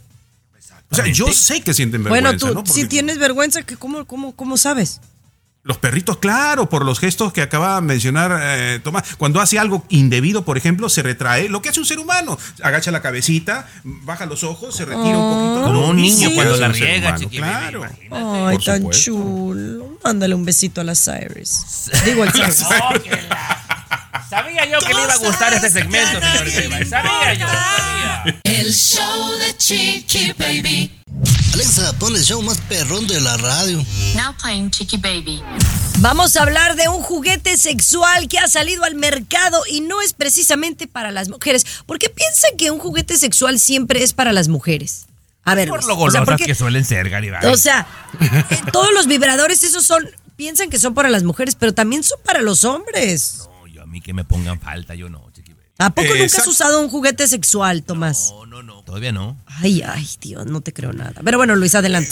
[0.91, 2.29] O sea, yo sé que sienten vergüenza.
[2.45, 2.73] Bueno, tú, ¿no?
[2.73, 5.01] si tienes vergüenza, ¿qué- ¿cómo, cómo, ¿cómo sabes?
[5.65, 9.15] Los perritos, claro, por los gestos que acaba de mencionar eh, Tomás.
[9.17, 11.47] Cuando hace algo indebido, por ejemplo, se retrae.
[11.47, 12.37] Lo que hace un ser humano.
[12.61, 15.63] Agacha la cabecita, baja los ojos, se retira un poquito.
[15.63, 17.83] Como un Lo niño cuando la un riega, Claro.
[18.11, 19.03] Ay, Por tan supuesto.
[19.05, 19.97] chulo.
[20.03, 21.89] Mándale un besito a la Cyrus.
[22.03, 22.65] Digo al Cyrus.
[24.33, 26.89] Sabía yo que le iba a gustar este segmento, señor Esteban.
[26.89, 28.41] Sabía yo, sabía.
[28.43, 30.91] El show de Chiqui Baby.
[31.53, 33.77] Alexa, pon el show más perrón de la radio.
[34.15, 35.43] Now playing Chicky Baby.
[35.99, 40.13] Vamos a hablar de un juguete sexual que ha salido al mercado y no es
[40.13, 41.63] precisamente para las mujeres.
[41.85, 45.05] ¿Por qué piensan que un juguete sexual siempre es para las mujeres?
[45.45, 47.45] A ver, Por lo o sea, golosas ¿por qué- que suelen ser, Garibay.
[47.45, 47.85] O sea,
[48.19, 52.17] eh, todos los vibradores esos son piensan que son para las mujeres, pero también son
[52.25, 53.47] para los hombres.
[53.93, 55.53] Mí que me pongan falta, yo no, chiqui.
[55.53, 55.67] baby.
[55.77, 58.31] ¿A poco nunca has usado un juguete sexual, Tomás?
[58.31, 58.83] No, no, no.
[58.83, 59.37] Todavía no.
[59.45, 61.21] Ay, ay, Dios, no te creo nada.
[61.23, 62.09] Pero bueno, Luis, adelante.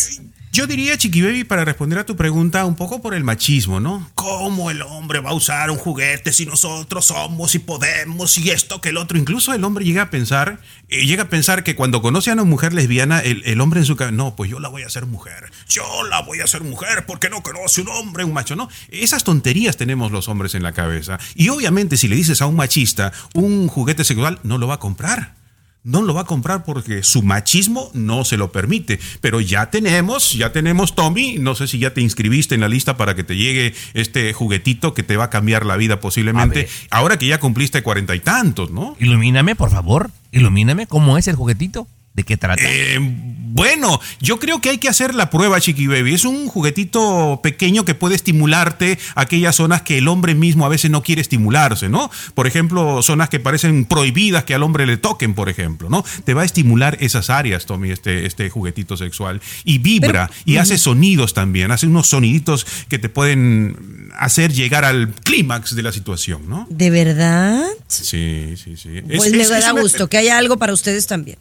[0.54, 4.12] Yo diría, Chiqui Baby, para responder a tu pregunta, un poco por el machismo, ¿no?
[4.16, 8.82] ¿Cómo el hombre va a usar un juguete si nosotros somos y podemos y esto
[8.82, 9.18] que el otro?
[9.18, 12.43] Incluso el hombre llega a pensar, eh, llega a pensar que cuando conoce a una
[12.43, 15.06] mujer lesbiana, el, el hombre en su cabeza, no, pues yo la voy a hacer
[15.06, 15.49] mujer.
[15.70, 18.68] Yo la voy a hacer mujer porque no conoce un hombre, un macho, ¿no?
[18.89, 21.18] Esas tonterías tenemos los hombres en la cabeza.
[21.34, 24.80] Y obviamente, si le dices a un machista un juguete sexual, no lo va a
[24.80, 25.41] comprar
[25.84, 29.00] no lo va a comprar porque su machismo no se lo permite.
[29.20, 32.98] Pero ya tenemos, ya tenemos, Tommy, no sé si ya te inscribiste en la lista
[32.98, 36.68] para que te llegue este juguetito que te va a cambiar la vida posiblemente.
[36.90, 38.96] Ahora que ya cumpliste cuarenta y tantos, ¿no?
[39.00, 40.12] Ilumíname, por favor.
[40.32, 40.88] Ilumíname.
[40.88, 41.88] ¿Cómo es el juguetito?
[42.14, 42.62] ¿De qué trata?
[42.66, 46.14] Eh, bueno, yo creo que hay que hacer la prueba, Chiqui Baby.
[46.14, 50.91] Es un juguetito pequeño que puede estimularte aquellas zonas que el hombre mismo a veces
[50.91, 52.12] no quiere estimularse, ¿no?
[52.34, 56.03] Por ejemplo, zonas que parecen prohibidas que al hombre le toquen, por ejemplo, ¿no?
[56.26, 59.41] Te va a estimular esas áreas, Tommy, este, este juguetito sexual.
[59.64, 65.14] Y vibra y hace sonidos también, hace unos soniditos que te pueden hacer llegar al
[65.14, 66.68] clímax de la situación, ¿no?
[66.70, 67.64] ¿De verdad?
[67.88, 68.89] Sí, sí, sí.
[68.97, 71.38] Es- Pues me es- da es una- gusto que haya algo para ustedes también.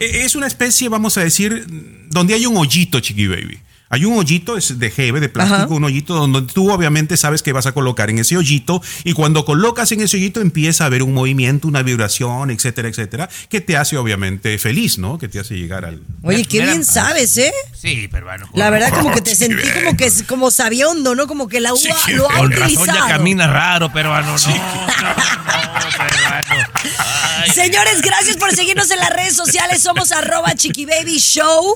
[0.00, 1.66] Eh, Es una especie, vamos a decir,
[2.10, 3.58] donde hay un hoyito, Chiqui Baby.
[3.90, 5.74] Hay un hoyito, es de jeve, de plástico, Ajá.
[5.74, 9.44] un hoyito donde tú obviamente sabes que vas a colocar en ese hoyito y cuando
[9.46, 13.76] colocas en ese hoyito empieza a haber un movimiento, una vibración, etcétera, etcétera, que te
[13.78, 15.16] hace obviamente feliz, ¿no?
[15.18, 16.02] Que te hace llegar al...
[16.22, 17.52] Oye, qué bien sabes, ¿eh?
[17.74, 18.48] Sí, pero bueno.
[18.54, 21.26] La verdad como que te Sí, sentí como que como sabiondo, ¿no?
[21.26, 23.08] Como que la Sí, uva sí, lo ha Con razón ya utilizado.
[23.08, 24.36] camina raro, peruano.
[24.36, 26.68] No, no, no, peruano.
[26.98, 29.82] Ay, Señores, gracias por seguirnos en las redes sociales.
[29.82, 31.74] Somos arroba Chiqui Baby Show.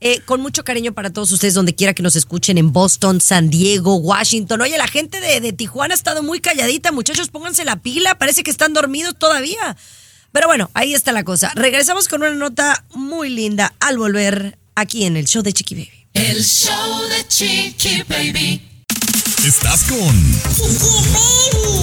[0.00, 3.48] Eh, con mucho cariño para todos ustedes, donde quiera que nos escuchen, en Boston, San
[3.48, 4.60] Diego, Washington.
[4.60, 6.92] Oye, la gente de, de Tijuana ha estado muy calladita.
[6.92, 8.14] Muchachos, pónganse la pila.
[8.16, 9.76] Parece que están dormidos todavía.
[10.32, 11.52] Pero bueno, ahí está la cosa.
[11.54, 16.06] Regresamos con una nota muy linda al volver aquí en el show de Chiqui Baby.
[16.12, 18.60] El show de Chiqui Baby.
[19.46, 20.32] Estás con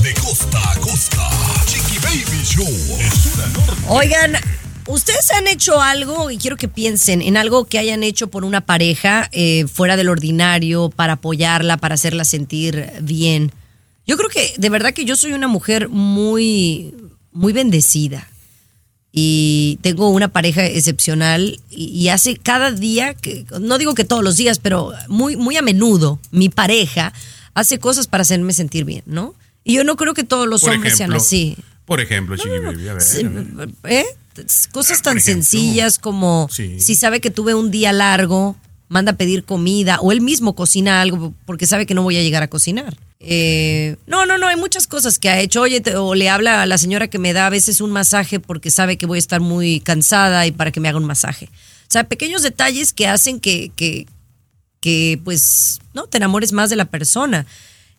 [0.04, 1.30] De costa a costa.
[1.66, 2.68] Chiqui Baby Show.
[3.88, 4.34] Oigan,
[4.92, 6.32] ¿ustedes han hecho algo?
[6.32, 10.10] Y quiero que piensen en algo que hayan hecho por una pareja eh, fuera del
[10.10, 13.52] ordinario, para apoyarla, para hacerla sentir bien.
[14.06, 16.94] Yo creo que de verdad que yo soy una mujer muy,
[17.32, 18.28] muy bendecida.
[19.14, 24.24] Y tengo una pareja excepcional y, y hace cada día, que, no digo que todos
[24.24, 27.12] los días, pero muy, muy a menudo, mi pareja
[27.54, 29.36] hace cosas para hacerme sentir bien, ¿no?
[29.64, 31.58] Y yo no creo que todos los Por hombres sean ejemplo, así.
[31.86, 33.02] Por ejemplo, Chiqui Baby, a ver.
[33.02, 33.70] Sí, a ver.
[33.84, 34.06] ¿eh?
[34.72, 35.44] Cosas tan Por ejemplo.
[35.44, 36.80] sencillas como Sí.
[36.80, 38.56] si sabe que tuve un día largo,
[38.88, 42.22] manda a pedir comida o él mismo cocina algo porque sabe que no voy a
[42.22, 42.98] llegar a cocinar.
[43.20, 45.62] Eh, no, no, no, hay muchas cosas que ha hecho.
[45.62, 48.40] Oye, te- o le habla a la señora que me da a veces un masaje
[48.40, 51.46] porque sabe que voy a estar muy cansada y para que me haga un masaje.
[51.46, 54.08] O sea, pequeños detalles que hacen que, que,
[54.80, 56.08] que pues, ¿no?
[56.08, 57.46] Te enamores más de la persona.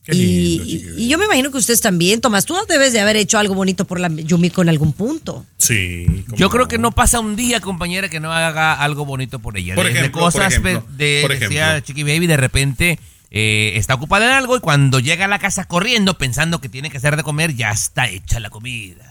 [0.04, 0.98] Qué y, lindo, chiquillo.
[0.98, 3.84] y yo me imagino que ustedes también, Tomás, tú debes de haber hecho algo bonito
[3.84, 5.46] por la Yumiko en algún punto.
[5.58, 6.24] Sí.
[6.34, 9.76] Yo creo que no pasa un día, compañera, que no haga algo bonito por ella.
[9.76, 11.86] Por ejemplo, cosas por ejemplo, pe- de por decía ejemplo.
[11.86, 12.98] Chiqui Baby, de repente
[13.30, 16.90] eh, está ocupada en algo y cuando llega a la casa corriendo pensando que tiene
[16.90, 19.08] que hacer de comer, ya está hecha la comida.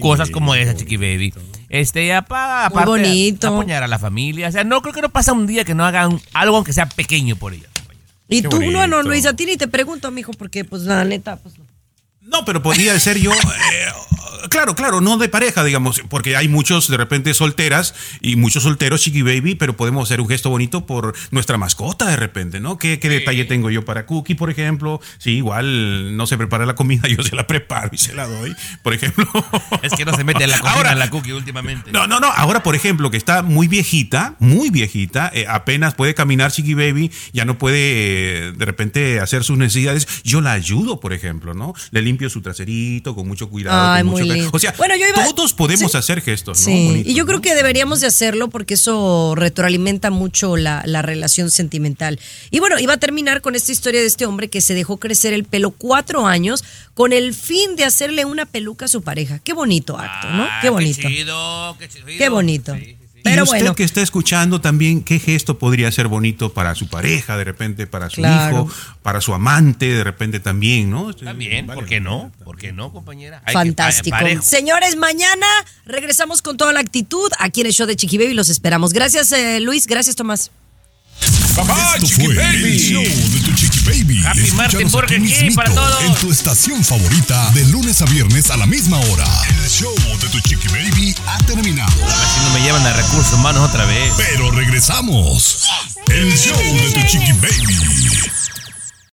[0.00, 1.32] Cosas como esa, Chiqui Baby.
[1.68, 3.46] Este, apa- aparte, bonito.
[3.48, 4.48] apoyar a la familia.
[4.48, 6.88] O sea, no creo que no pasa un día que no hagan algo aunque sea
[6.88, 7.68] pequeño por ella.
[8.28, 9.02] Y Qué tú, no, no, bonito.
[9.02, 11.64] Luis, a ti ni te pregunto, mijo, porque pues la neta, pues no.
[12.20, 13.34] No, pero podría ser yo, eh,
[14.50, 19.02] claro, claro, no de pareja, digamos, porque hay muchos de repente solteras y muchos solteros,
[19.02, 22.78] Chiqui Baby, pero podemos hacer un gesto bonito por nuestra mascota de repente, ¿no?
[22.78, 25.00] ¿Qué, qué detalle tengo yo para Cookie, por ejemplo?
[25.18, 28.54] Sí, igual no se prepara la comida, yo se la preparo y se la doy,
[28.82, 29.26] por ejemplo.
[29.82, 31.92] Es que no se mete en la cocina Ahora- la cookie últimamente.
[31.92, 32.28] No, no, no.
[32.28, 37.10] Ahora, por ejemplo, que está muy viejita, muy viejita, eh, apenas puede caminar Chiqui Baby,
[37.32, 37.78] ya no puede
[38.48, 40.06] eh, de repente hacer sus necesidades.
[40.24, 41.74] Yo la ayudo, por ejemplo, ¿no?
[41.90, 43.92] Le limpio su traserito con mucho cuidado.
[43.92, 45.98] Ay, con mucho O sea, Bueno, yo iba- todos podemos sí.
[45.98, 46.72] hacer gestos, ¿no?
[46.72, 47.42] Y yo creo ¿no?
[47.42, 52.18] que deberíamos de hacerlo porque eso retroalimenta mucho la, la relación sentimental.
[52.50, 55.32] Y bueno, iba a terminar con esta historia de este hombre que se dejó crecer
[55.32, 56.64] el pelo cuatro años
[56.94, 59.38] con el fin de hacerle una peluca a su pareja.
[59.38, 60.44] Qué bonito acto, ¿no?
[60.44, 61.00] Ah, Qué bonito.
[61.02, 62.06] Qué chido, qué chido.
[62.06, 62.74] Qué bonito.
[62.74, 62.97] Sí.
[63.30, 66.88] Pero y usted bueno, que está escuchando también, ¿qué gesto podría ser bonito para su
[66.88, 68.66] pareja, de repente para su Claro.
[68.66, 68.70] hijo,
[69.02, 71.12] para su amante, de repente también, ¿no?
[71.14, 72.30] También, Vale ¿por qué no?
[72.44, 73.42] ¿Por qué no, compañera?
[73.44, 74.16] Hay que- fantástico.
[74.42, 75.46] Señores, mañana
[75.86, 78.34] regresamos con toda la actitud aquí en el show de Chiqui Baby.
[78.34, 78.92] Los esperamos.
[78.92, 79.86] Gracias, eh, Luis.
[79.86, 80.50] Gracias, Tomás.
[81.56, 82.72] Papá, Esto Chiqui fue Baby.
[82.72, 84.22] el show de tu Chiqui Baby.
[84.24, 86.02] Happy Martin aquí Burger King para todos.
[86.04, 89.26] En tu estación favorita, de lunes a viernes a la misma hora.
[89.48, 91.90] El show de tu Chiqui Baby ha terminado.
[91.90, 94.12] Así no me llevan a recursos humanos otra vez.
[94.16, 95.66] Pero regresamos.
[96.08, 97.76] El show de tu Chiqui Baby.